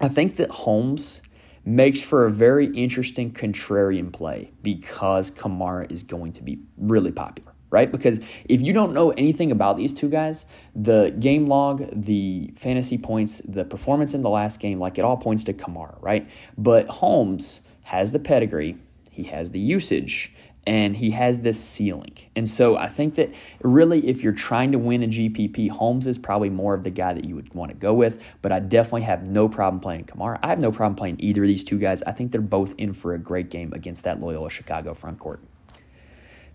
I 0.01 0.09
think 0.09 0.37
that 0.37 0.51
Holmes 0.51 1.23
makes 1.65 2.03
for 2.03 2.27
a 2.27 2.31
very 2.31 2.67
interesting 2.77 3.33
contrarian 3.33 4.13
play 4.13 4.53
because 4.63 5.31
Camara 5.31 5.87
is 5.89 6.03
going 6.03 6.35
to 6.35 6.43
be 6.43 6.61
really 6.77 7.11
popular 7.11 7.54
right? 7.75 7.91
Because 7.91 8.21
if 8.45 8.63
you 8.63 8.73
don't 8.73 8.95
know 8.95 9.11
anything 9.11 9.51
about 9.51 9.77
these 9.77 9.93
two 9.93 10.09
guys, 10.09 10.47
the 10.77 11.13
game 11.19 11.49
log, 11.49 11.91
the 11.93 12.55
fantasy 12.57 12.97
points, 12.97 13.43
the 13.45 13.65
performance 13.65 14.15
in 14.15 14.23
the 14.23 14.31
last 14.31 14.61
game, 14.61 14.79
like 14.79 14.97
it 14.97 15.05
all 15.05 15.17
points 15.17 15.43
to 15.45 15.53
Camara, 15.53 15.97
right? 16.01 16.31
But 16.57 16.87
Holmes 16.87 17.63
has 17.83 18.13
the 18.13 18.21
pedigree, 18.21 18.79
he 19.11 19.25
has 19.25 19.51
the 19.51 19.59
usage, 19.59 20.33
and 20.67 20.97
he 20.97 21.11
has 21.11 21.41
this 21.41 21.63
ceiling. 21.63 22.15
And 22.37 22.49
so 22.49 22.77
I 22.77 22.89
think 22.89 23.17
that 23.17 23.35
really, 23.61 24.07
if 24.07 24.23
you're 24.23 24.33
trying 24.33 24.71
to 24.71 24.79
win 24.79 25.03
a 25.03 25.09
GPP, 25.09 25.71
Holmes 25.71 26.07
is 26.07 26.17
probably 26.17 26.51
more 26.51 26.75
of 26.75 26.85
the 26.85 26.91
guy 26.91 27.13
that 27.13 27.25
you 27.25 27.35
would 27.35 27.53
want 27.55 27.73
to 27.73 27.77
go 27.77 27.93
with. 27.93 28.23
But 28.41 28.53
I 28.53 28.61
definitely 28.61 29.03
have 29.03 29.27
no 29.27 29.49
problem 29.49 29.81
playing 29.81 30.05
Camara. 30.05 30.39
I 30.45 30.47
have 30.47 30.61
no 30.61 30.71
problem 30.71 30.95
playing 30.95 31.17
either 31.19 31.43
of 31.43 31.49
these 31.49 31.65
two 31.65 31.79
guys. 31.79 32.05
I 32.05 32.13
think 32.13 32.31
they're 32.31 32.41
both 32.41 32.75
in 32.79 32.95
for 32.95 33.15
a 33.15 33.19
great 33.19 33.51
game 33.51 33.73
against 33.73 34.05
that 34.05 34.21
Loyola 34.21 34.49
Chicago 34.49 34.95
front 34.95 35.19
court. 35.19 35.41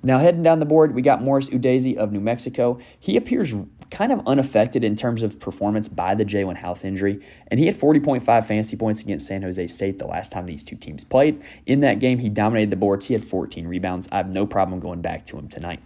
Now, 0.01 0.20
heading 0.20 0.44
down 0.44 0.60
the 0.60 0.65
board, 0.65 0.96
we 0.96 1.01
got 1.01 1.22
Morris 1.22 1.50
Udeze 1.50 1.98
of 1.98 2.13
New 2.13 2.22
Mexico. 2.22 2.79
He 2.98 3.18
appears 3.18 3.53
kind 3.91 4.12
of 4.12 4.25
unaffected 4.25 4.84
in 4.84 4.96
terms 4.96 5.24
of 5.24 5.39
performance 5.39 5.89
by 5.89 6.15
the 6.15 6.24
Jaelen 6.24 6.58
House 6.58 6.86
injury, 6.86 7.22
and 7.48 7.60
he 7.60 7.65
had 7.65 7.77
40.5 7.77 8.24
fantasy 8.24 8.77
points 8.77 9.01
against 9.01 9.27
San 9.27 9.41
Jose 9.41 9.68
State 9.68 10.00
the 10.00 10.06
last 10.08 10.32
time 10.32 10.46
these 10.46 10.63
two 10.63 10.75
teams 10.75 11.03
played. 11.03 11.44
In 11.65 11.82
that 11.82 12.00
game, 12.00 12.20
he 12.20 12.29
dominated 12.29 12.70
the 12.70 12.75
boards. 12.77 13.08
He 13.08 13.13
had 13.13 13.25
14 13.25 13.68
rebounds. 13.68 14.08
I 14.12 14.18
have 14.18 14.29
no 14.29 14.46
problem 14.46 14.79
going 14.79 15.01
back 15.01 15.25
to 15.27 15.38
him 15.38 15.50
tonight. 15.50 15.82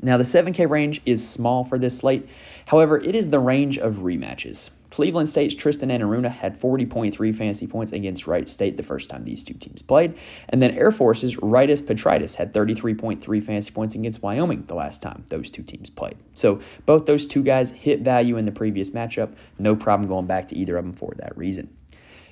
Now, 0.00 0.16
the 0.16 0.24
7K 0.24 0.68
range 0.68 1.00
is 1.06 1.28
small 1.28 1.64
for 1.64 1.78
this 1.78 1.98
slate. 1.98 2.28
However, 2.66 2.98
it 2.98 3.14
is 3.14 3.30
the 3.30 3.38
range 3.38 3.78
of 3.78 3.96
rematches. 3.96 4.70
Cleveland 4.92 5.26
State's 5.26 5.54
Tristan 5.54 5.88
Enaruna 5.88 6.30
had 6.30 6.60
40.3 6.60 7.34
fantasy 7.34 7.66
points 7.66 7.92
against 7.92 8.26
Wright 8.26 8.46
State 8.46 8.76
the 8.76 8.82
first 8.82 9.08
time 9.08 9.24
these 9.24 9.42
two 9.42 9.54
teams 9.54 9.80
played. 9.80 10.14
And 10.50 10.60
then 10.60 10.72
Air 10.72 10.92
Force's 10.92 11.36
Rytis 11.36 11.80
Petraitis 11.80 12.34
had 12.34 12.52
33.3 12.52 13.42
fantasy 13.42 13.72
points 13.72 13.94
against 13.94 14.22
Wyoming 14.22 14.64
the 14.66 14.74
last 14.74 15.00
time 15.00 15.24
those 15.28 15.50
two 15.50 15.62
teams 15.62 15.88
played. 15.88 16.18
So 16.34 16.60
both 16.84 17.06
those 17.06 17.24
two 17.24 17.42
guys 17.42 17.70
hit 17.70 18.02
value 18.02 18.36
in 18.36 18.44
the 18.44 18.52
previous 18.52 18.90
matchup. 18.90 19.34
No 19.58 19.74
problem 19.74 20.10
going 20.10 20.26
back 20.26 20.48
to 20.48 20.56
either 20.58 20.76
of 20.76 20.84
them 20.84 20.92
for 20.92 21.14
that 21.16 21.34
reason. 21.38 21.74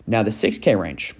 Now, 0.06 0.22
the 0.22 0.28
6K 0.28 0.78
range 0.78 1.14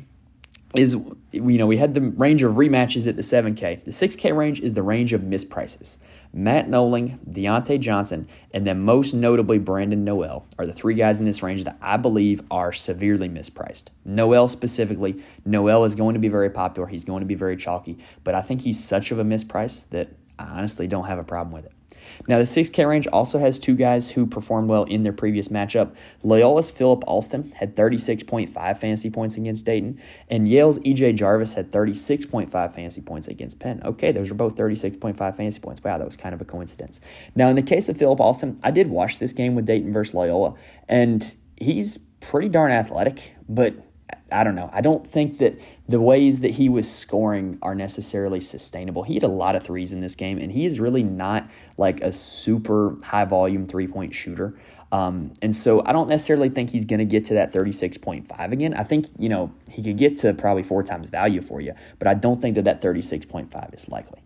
is, 0.75 0.97
you 1.33 1.59
know, 1.59 1.67
we 1.67 1.79
had 1.79 1.95
the 1.95 2.01
range 2.01 2.43
of 2.43 2.55
rematches 2.55 3.07
at 3.07 3.17
the 3.17 3.23
7K. 3.23 3.85
The 3.85 3.91
6K 3.91 4.37
range 4.37 4.61
is 4.61 4.75
the 4.75 4.83
range 4.83 5.13
of 5.13 5.23
misprices. 5.23 5.97
Matt 6.33 6.69
Knowling, 6.69 7.19
Deante 7.29 7.81
Johnson, 7.81 8.29
and 8.55 8.65
then 8.65 8.81
most 8.81 9.13
notably 9.13 9.59
Brandon 9.59 10.05
Noel 10.05 10.47
are 10.59 10.67
the 10.67 10.73
three 10.73 10.95
guys 10.95 11.19
in 11.19 11.27
this 11.27 11.43
range 11.43 11.65
that 11.65 11.77
I 11.83 11.97
believe 11.97 12.43
are 12.53 12.73
severely 12.73 13.29
mispriced. 13.29 13.87
Noel 14.05 14.47
specifically, 14.47 15.25
Noel 15.45 15.85
is 15.85 15.97
going 15.97 16.15
to 16.15 16.21
be 16.21 16.29
very 16.29 16.51
popular. 16.51 16.87
He's 16.87 17.05
going 17.05 17.21
to 17.21 17.27
be 17.27 17.35
very 17.35 17.57
chalky, 17.57 17.99
but 18.23 18.37
I 18.37 18.43
think 18.43 18.63
he's 18.63 18.83
such 18.83 19.11
of 19.11 19.19
a 19.19 19.25
misprice 19.25 19.89
that 19.91 20.11
I 20.39 20.45
honestly 20.45 20.87
don't 20.87 21.07
have 21.07 21.19
a 21.19 21.25
problem 21.25 21.53
with 21.53 21.67
it. 21.67 21.73
Now, 22.29 22.39
the 22.39 22.45
6K 22.45 22.87
range 22.87 23.07
also 23.09 23.39
has 23.39 23.59
two 23.59 23.75
guys 23.75 24.11
who 24.11 24.27
performed 24.27 24.69
well 24.69 24.85
in 24.85 25.03
their 25.03 25.13
previous 25.13 25.49
matchup. 25.49 25.95
Loyola's 26.23 26.71
Philip 26.71 27.03
Alston 27.07 27.53
had 27.53 27.75
36.5 27.77 28.79
fantasy 28.79 29.11
points 29.11 29.37
against 29.37 29.65
Dayton, 29.65 30.01
and 30.29 30.49
Yale's 30.49 30.79
EJ 30.81 31.17
Jarvis 31.17 31.55
had 31.55 31.73
36.5 31.73 32.51
fantasy 32.75 33.01
points 33.01 33.29
against 33.29 33.59
Penn. 33.59 33.81
Okay, 33.85 34.13
those 34.13 34.31
are 34.31 34.35
both 34.35 34.57
36.5 34.57 35.17
fantasy 35.17 35.61
points. 35.61 35.83
Wow, 35.83 35.99
that 35.99 36.05
was 36.05 36.17
kind 36.17 36.35
of 36.35 36.41
a 36.41 36.45
coincidence. 36.45 37.01
Now, 37.35 37.49
in 37.49 37.57
the 37.57 37.63
case 37.63 37.89
of 37.89 37.97
Philip 37.97 38.21
Alston, 38.21 38.61
I 38.63 38.71
did 38.71 38.89
watch 38.89 39.19
this 39.19 39.33
game 39.33 39.55
with 39.55 39.67
Dayton 39.67 39.93
versus 39.93 40.15
Loyola, 40.15 40.55
and 40.89 41.35
he's 41.57 41.99
pretty 42.21 42.49
darn 42.49 42.71
athletic, 42.71 43.35
but 43.49 43.75
I 44.33 44.45
don't 44.45 44.55
know. 44.55 44.71
I 44.73 44.81
don't 44.81 45.07
think 45.07 45.39
that 45.39 45.59
the 45.91 46.01
ways 46.01 46.39
that 46.41 46.53
he 46.53 46.69
was 46.69 46.89
scoring 46.89 47.59
are 47.63 47.75
necessarily 47.75 48.41
sustainable. 48.41 49.03
He 49.03 49.15
had 49.15 49.25
a 49.25 49.29
lot 49.29 49.57
of 49.57 49.65
threes 49.65 49.93
in 49.93 50.01
this 50.01 50.15
game, 50.15 50.39
and 50.39 50.53
he 50.53 50.65
is 50.65 50.79
really 50.79 51.03
not 51.03 51.51
like 51.77 52.01
a 52.01 52.13
super 52.13 52.97
high 53.03 53.25
volume 53.25 53.67
three 53.67 53.89
point 53.89 54.15
shooter. 54.15 54.55
Um, 54.93 55.33
and 55.43 55.55
so 55.55 55.85
I 55.85 55.93
don't 55.93 56.09
necessarily 56.09 56.49
think 56.49 56.71
he's 56.71 56.85
going 56.85 56.99
to 57.01 57.05
get 57.05 57.25
to 57.27 57.35
that 57.35 57.53
36.5 57.53 58.53
again. 58.53 58.75
I 58.75 58.85
think, 58.85 59.07
you 59.19 59.29
know, 59.29 59.53
he 59.69 59.83
could 59.83 59.97
get 59.97 60.17
to 60.19 60.33
probably 60.33 60.63
four 60.63 60.85
times 60.85 61.11
value 61.11 61.41
for 61.41 61.61
you, 61.61 61.75
but 61.99 62.07
I 62.07 62.15
don't 62.15 62.41
think 62.41 62.55
that 62.55 62.65
that 62.65 62.81
36.5 62.81 63.75
is 63.75 63.89
likely. 63.89 64.21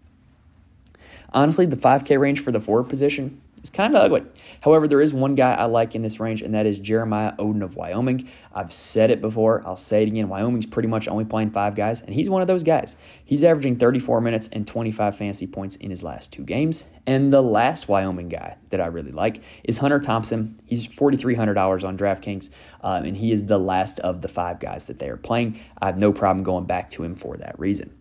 Honestly, 1.32 1.66
the 1.66 1.76
5K 1.76 2.18
range 2.18 2.40
for 2.40 2.52
the 2.52 2.60
forward 2.60 2.88
position, 2.90 3.40
it's 3.64 3.70
kind 3.70 3.96
of 3.96 4.04
ugly. 4.04 4.22
However, 4.62 4.86
there 4.86 5.00
is 5.00 5.14
one 5.14 5.36
guy 5.36 5.54
I 5.54 5.64
like 5.64 5.94
in 5.94 6.02
this 6.02 6.20
range, 6.20 6.42
and 6.42 6.52
that 6.52 6.66
is 6.66 6.78
Jeremiah 6.78 7.32
Oden 7.38 7.62
of 7.62 7.76
Wyoming. 7.76 8.28
I've 8.52 8.70
said 8.70 9.10
it 9.10 9.22
before, 9.22 9.62
I'll 9.64 9.74
say 9.74 10.02
it 10.02 10.08
again. 10.08 10.28
Wyoming's 10.28 10.66
pretty 10.66 10.86
much 10.86 11.08
only 11.08 11.24
playing 11.24 11.50
five 11.50 11.74
guys, 11.74 12.02
and 12.02 12.12
he's 12.12 12.28
one 12.28 12.42
of 12.42 12.46
those 12.46 12.62
guys. 12.62 12.94
He's 13.24 13.42
averaging 13.42 13.76
34 13.76 14.20
minutes 14.20 14.50
and 14.52 14.66
25 14.66 15.16
fantasy 15.16 15.46
points 15.46 15.76
in 15.76 15.88
his 15.88 16.02
last 16.02 16.30
two 16.30 16.44
games. 16.44 16.84
And 17.06 17.32
the 17.32 17.40
last 17.40 17.88
Wyoming 17.88 18.28
guy 18.28 18.58
that 18.68 18.82
I 18.82 18.86
really 18.86 19.12
like 19.12 19.40
is 19.62 19.78
Hunter 19.78 19.98
Thompson. 19.98 20.56
He's 20.66 20.86
$4,300 20.86 21.88
on 21.88 21.96
DraftKings, 21.96 22.50
um, 22.82 23.06
and 23.06 23.16
he 23.16 23.32
is 23.32 23.46
the 23.46 23.56
last 23.56 23.98
of 24.00 24.20
the 24.20 24.28
five 24.28 24.60
guys 24.60 24.84
that 24.84 24.98
they 24.98 25.08
are 25.08 25.16
playing. 25.16 25.58
I 25.80 25.86
have 25.86 25.98
no 25.98 26.12
problem 26.12 26.44
going 26.44 26.66
back 26.66 26.90
to 26.90 27.02
him 27.02 27.16
for 27.16 27.38
that 27.38 27.58
reason. 27.58 27.94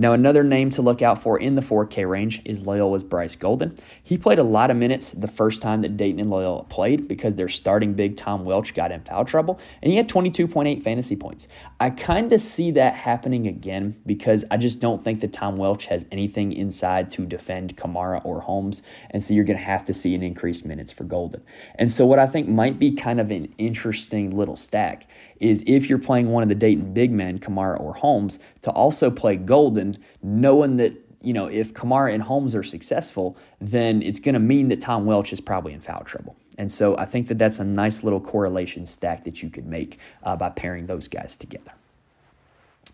Now, 0.00 0.14
another 0.14 0.42
name 0.42 0.70
to 0.70 0.80
look 0.80 1.02
out 1.02 1.20
for 1.20 1.38
in 1.38 1.56
the 1.56 1.60
4K 1.60 2.08
range 2.08 2.40
is 2.46 2.62
Loyola's 2.62 3.04
Bryce 3.04 3.36
Golden. 3.36 3.76
He 4.02 4.16
played 4.16 4.38
a 4.38 4.42
lot 4.42 4.70
of 4.70 4.78
minutes 4.78 5.10
the 5.12 5.28
first 5.28 5.60
time 5.60 5.82
that 5.82 5.98
Dayton 5.98 6.18
and 6.18 6.30
Loyola 6.30 6.64
played 6.64 7.06
because 7.06 7.34
their 7.34 7.50
starting 7.50 7.92
big 7.92 8.16
Tom 8.16 8.46
Welch 8.46 8.72
got 8.72 8.92
in 8.92 9.02
foul 9.02 9.26
trouble, 9.26 9.60
and 9.82 9.90
he 9.90 9.98
had 9.98 10.08
22.8 10.08 10.82
fantasy 10.82 11.16
points. 11.16 11.48
I 11.78 11.90
kind 11.90 12.32
of 12.32 12.40
see 12.40 12.70
that 12.70 12.94
happening 12.94 13.46
again 13.46 14.00
because 14.06 14.42
I 14.50 14.56
just 14.56 14.80
don't 14.80 15.04
think 15.04 15.20
that 15.20 15.34
Tom 15.34 15.58
Welch 15.58 15.84
has 15.88 16.06
anything 16.10 16.54
inside 16.54 17.10
to 17.10 17.26
defend 17.26 17.76
Camara 17.76 18.22
or 18.24 18.40
Holmes, 18.40 18.82
and 19.10 19.22
so 19.22 19.34
you're 19.34 19.44
going 19.44 19.58
to 19.58 19.62
have 19.62 19.84
to 19.84 19.92
see 19.92 20.14
an 20.14 20.22
increased 20.22 20.64
minutes 20.64 20.92
for 20.92 21.04
Golden. 21.04 21.42
And 21.74 21.92
so, 21.92 22.06
what 22.06 22.18
I 22.18 22.26
think 22.26 22.48
might 22.48 22.78
be 22.78 22.92
kind 22.92 23.20
of 23.20 23.30
an 23.30 23.52
interesting 23.58 24.34
little 24.34 24.56
stack 24.56 25.06
is 25.40 25.64
if 25.66 25.88
you're 25.88 25.98
playing 25.98 26.28
one 26.28 26.42
of 26.42 26.48
the 26.48 26.54
Dayton 26.54 26.92
big 26.92 27.10
men, 27.10 27.38
Camara 27.38 27.76
or 27.78 27.94
Holmes, 27.94 28.38
to 28.62 28.70
also 28.70 29.10
play 29.10 29.36
Golden, 29.36 29.96
knowing 30.22 30.76
that 30.76 30.92
you 31.22 31.32
know 31.32 31.46
if 31.46 31.74
Camara 31.74 32.12
and 32.12 32.22
Holmes 32.22 32.54
are 32.54 32.62
successful, 32.62 33.36
then 33.60 34.02
it's 34.02 34.20
going 34.20 34.34
to 34.34 34.40
mean 34.40 34.68
that 34.68 34.80
Tom 34.80 35.06
Welch 35.06 35.32
is 35.32 35.40
probably 35.40 35.72
in 35.72 35.80
foul 35.80 36.04
trouble. 36.04 36.36
And 36.58 36.70
so 36.70 36.96
I 36.98 37.06
think 37.06 37.28
that 37.28 37.38
that's 37.38 37.58
a 37.58 37.64
nice 37.64 38.04
little 38.04 38.20
correlation 38.20 38.84
stack 38.84 39.24
that 39.24 39.42
you 39.42 39.48
could 39.48 39.66
make 39.66 39.98
uh, 40.22 40.36
by 40.36 40.50
pairing 40.50 40.86
those 40.86 41.08
guys 41.08 41.34
together. 41.34 41.72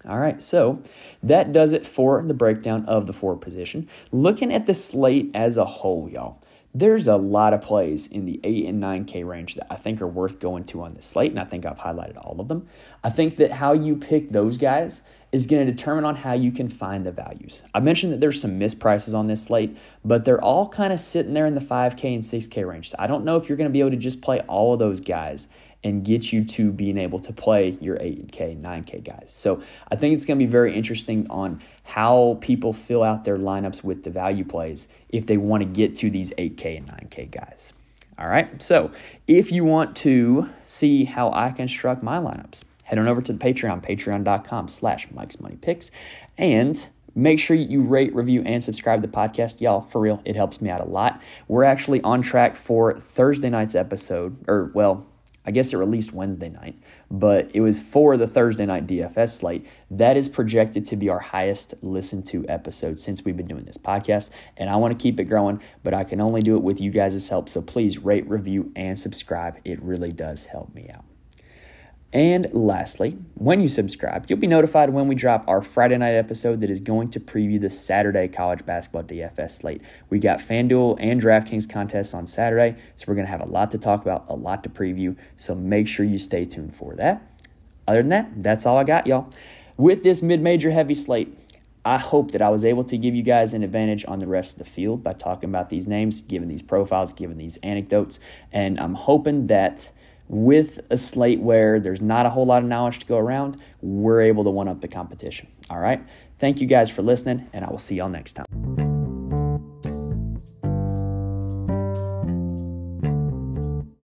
All 0.08 0.20
right, 0.20 0.40
so 0.40 0.80
that 1.20 1.50
does 1.50 1.72
it 1.72 1.84
for 1.84 2.22
the 2.22 2.34
breakdown 2.34 2.84
of 2.86 3.08
the 3.08 3.12
forward 3.12 3.40
position. 3.40 3.88
Looking 4.12 4.52
at 4.52 4.66
the 4.66 4.74
slate 4.74 5.32
as 5.34 5.56
a 5.56 5.64
whole, 5.64 6.08
y'all, 6.08 6.38
there's 6.78 7.06
a 7.06 7.16
lot 7.16 7.54
of 7.54 7.62
plays 7.62 8.06
in 8.06 8.26
the 8.26 8.38
8 8.44 8.66
and 8.66 8.82
9K 8.82 9.26
range 9.26 9.54
that 9.54 9.66
I 9.70 9.76
think 9.76 10.02
are 10.02 10.06
worth 10.06 10.40
going 10.40 10.64
to 10.64 10.82
on 10.82 10.94
this 10.94 11.06
slate, 11.06 11.30
and 11.30 11.40
I 11.40 11.44
think 11.44 11.64
I've 11.64 11.78
highlighted 11.78 12.18
all 12.18 12.36
of 12.38 12.48
them. 12.48 12.68
I 13.02 13.08
think 13.08 13.36
that 13.36 13.52
how 13.52 13.72
you 13.72 13.96
pick 13.96 14.32
those 14.32 14.58
guys 14.58 15.00
is 15.32 15.46
going 15.46 15.64
to 15.64 15.72
determine 15.72 16.04
on 16.04 16.16
how 16.16 16.34
you 16.34 16.52
can 16.52 16.68
find 16.68 17.06
the 17.06 17.12
values. 17.12 17.62
I 17.74 17.80
mentioned 17.80 18.12
that 18.12 18.20
there's 18.20 18.40
some 18.40 18.60
misprices 18.60 19.14
on 19.14 19.26
this 19.26 19.44
slate, 19.44 19.76
but 20.04 20.24
they're 20.24 20.42
all 20.42 20.68
kind 20.68 20.92
of 20.92 21.00
sitting 21.00 21.34
there 21.34 21.46
in 21.46 21.54
the 21.54 21.60
5K 21.60 22.14
and 22.14 22.22
6K 22.22 22.66
range. 22.68 22.90
So 22.90 22.96
I 22.98 23.06
don't 23.06 23.24
know 23.24 23.36
if 23.36 23.48
you're 23.48 23.58
going 23.58 23.68
to 23.68 23.72
be 23.72 23.80
able 23.80 23.90
to 23.90 23.96
just 23.96 24.20
play 24.20 24.40
all 24.40 24.74
of 24.74 24.78
those 24.78 25.00
guys 25.00 25.48
and 25.82 26.04
get 26.04 26.32
you 26.32 26.44
to 26.44 26.72
being 26.72 26.98
able 26.98 27.20
to 27.20 27.32
play 27.32 27.70
your 27.80 27.96
8K, 27.96 28.60
9K 28.60 29.04
guys. 29.04 29.32
So 29.32 29.62
I 29.90 29.96
think 29.96 30.14
it's 30.14 30.24
going 30.24 30.38
to 30.38 30.44
be 30.44 30.50
very 30.50 30.74
interesting 30.74 31.26
on 31.30 31.62
how 31.86 32.36
people 32.40 32.72
fill 32.72 33.02
out 33.02 33.24
their 33.24 33.38
lineups 33.38 33.84
with 33.84 34.02
the 34.02 34.10
value 34.10 34.44
plays 34.44 34.88
if 35.08 35.26
they 35.26 35.36
want 35.36 35.62
to 35.62 35.68
get 35.68 35.94
to 35.96 36.10
these 36.10 36.30
8K 36.32 36.78
and 36.78 36.88
9K 36.88 37.30
guys. 37.30 37.72
All 38.18 38.28
right, 38.28 38.60
so 38.62 38.90
if 39.28 39.52
you 39.52 39.64
want 39.64 39.94
to 39.96 40.50
see 40.64 41.04
how 41.04 41.30
I 41.32 41.52
construct 41.52 42.02
my 42.02 42.18
lineups, 42.18 42.64
head 42.84 42.98
on 42.98 43.06
over 43.06 43.22
to 43.22 43.32
the 43.32 43.38
Patreon, 43.38 43.84
patreon.com 43.84 44.68
slash 44.68 45.06
Mike's 45.12 45.38
Money 45.38 45.56
Picks, 45.56 45.90
and 46.36 46.86
make 47.14 47.38
sure 47.38 47.54
you 47.54 47.82
rate, 47.82 48.14
review, 48.14 48.42
and 48.44 48.64
subscribe 48.64 49.02
to 49.02 49.06
the 49.06 49.14
podcast. 49.14 49.60
Y'all, 49.60 49.82
for 49.82 50.00
real, 50.00 50.22
it 50.24 50.34
helps 50.34 50.60
me 50.60 50.70
out 50.70 50.80
a 50.80 50.84
lot. 50.84 51.20
We're 51.46 51.64
actually 51.64 52.00
on 52.02 52.22
track 52.22 52.56
for 52.56 52.98
Thursday 52.98 53.50
night's 53.50 53.74
episode, 53.74 54.36
or 54.48 54.70
well, 54.74 55.06
I 55.46 55.52
guess 55.52 55.72
it 55.72 55.76
released 55.76 56.12
Wednesday 56.12 56.48
night, 56.48 56.76
but 57.10 57.50
it 57.54 57.60
was 57.60 57.80
for 57.80 58.16
the 58.16 58.26
Thursday 58.26 58.66
night 58.66 58.86
DFS 58.86 59.38
slate. 59.38 59.66
That 59.90 60.16
is 60.16 60.28
projected 60.28 60.84
to 60.86 60.96
be 60.96 61.08
our 61.08 61.20
highest 61.20 61.74
listened 61.82 62.26
to 62.26 62.44
episode 62.48 62.98
since 62.98 63.24
we've 63.24 63.36
been 63.36 63.46
doing 63.46 63.64
this 63.64 63.78
podcast. 63.78 64.28
And 64.56 64.68
I 64.68 64.76
want 64.76 64.98
to 64.98 65.02
keep 65.02 65.20
it 65.20 65.24
growing, 65.24 65.60
but 65.84 65.94
I 65.94 66.04
can 66.04 66.20
only 66.20 66.42
do 66.42 66.56
it 66.56 66.62
with 66.62 66.80
you 66.80 66.90
guys' 66.90 67.28
help. 67.28 67.48
So 67.48 67.62
please 67.62 67.98
rate, 67.98 68.28
review, 68.28 68.72
and 68.74 68.98
subscribe. 68.98 69.58
It 69.64 69.80
really 69.82 70.10
does 70.10 70.46
help 70.46 70.74
me 70.74 70.90
out. 70.92 71.04
And 72.16 72.48
lastly, 72.54 73.18
when 73.34 73.60
you 73.60 73.68
subscribe, 73.68 74.24
you'll 74.26 74.38
be 74.38 74.46
notified 74.46 74.88
when 74.88 75.06
we 75.06 75.14
drop 75.14 75.44
our 75.46 75.60
Friday 75.60 75.98
night 75.98 76.14
episode 76.14 76.62
that 76.62 76.70
is 76.70 76.80
going 76.80 77.10
to 77.10 77.20
preview 77.20 77.60
the 77.60 77.68
Saturday 77.68 78.26
college 78.26 78.64
basketball 78.64 79.02
DFS 79.02 79.50
slate. 79.50 79.82
We 80.08 80.18
got 80.18 80.38
FanDuel 80.38 80.96
and 80.98 81.20
DraftKings 81.20 81.70
contests 81.70 82.14
on 82.14 82.26
Saturday, 82.26 82.80
so 82.96 83.04
we're 83.06 83.16
going 83.16 83.26
to 83.26 83.30
have 83.30 83.42
a 83.42 83.46
lot 83.46 83.70
to 83.72 83.76
talk 83.76 84.00
about, 84.00 84.24
a 84.30 84.34
lot 84.34 84.62
to 84.62 84.70
preview. 84.70 85.14
So 85.34 85.54
make 85.54 85.86
sure 85.88 86.06
you 86.06 86.18
stay 86.18 86.46
tuned 86.46 86.74
for 86.74 86.94
that. 86.94 87.20
Other 87.86 88.00
than 88.00 88.08
that, 88.08 88.42
that's 88.42 88.64
all 88.64 88.78
I 88.78 88.84
got, 88.84 89.06
y'all. 89.06 89.28
With 89.76 90.02
this 90.02 90.22
mid 90.22 90.40
major 90.40 90.70
heavy 90.70 90.94
slate, 90.94 91.36
I 91.84 91.98
hope 91.98 92.30
that 92.30 92.40
I 92.40 92.48
was 92.48 92.64
able 92.64 92.84
to 92.84 92.96
give 92.96 93.14
you 93.14 93.22
guys 93.22 93.52
an 93.52 93.62
advantage 93.62 94.06
on 94.08 94.20
the 94.20 94.26
rest 94.26 94.54
of 94.54 94.58
the 94.60 94.70
field 94.70 95.04
by 95.04 95.12
talking 95.12 95.50
about 95.50 95.68
these 95.68 95.86
names, 95.86 96.22
giving 96.22 96.48
these 96.48 96.62
profiles, 96.62 97.12
giving 97.12 97.36
these 97.36 97.58
anecdotes, 97.58 98.18
and 98.50 98.80
I'm 98.80 98.94
hoping 98.94 99.48
that 99.48 99.90
with 100.28 100.80
a 100.90 100.98
slate 100.98 101.40
where 101.40 101.78
there's 101.78 102.00
not 102.00 102.26
a 102.26 102.30
whole 102.30 102.46
lot 102.46 102.62
of 102.62 102.68
knowledge 102.68 102.98
to 103.00 103.06
go 103.06 103.18
around, 103.18 103.60
we're 103.80 104.22
able 104.22 104.44
to 104.44 104.50
one 104.50 104.68
up 104.68 104.80
the 104.80 104.88
competition. 104.88 105.48
All 105.70 105.78
right. 105.78 106.02
Thank 106.38 106.60
you 106.60 106.66
guys 106.66 106.90
for 106.90 107.02
listening, 107.02 107.48
and 107.52 107.64
I 107.64 107.70
will 107.70 107.78
see 107.78 107.96
y'all 107.96 108.08
next 108.08 108.34
time. 108.34 108.95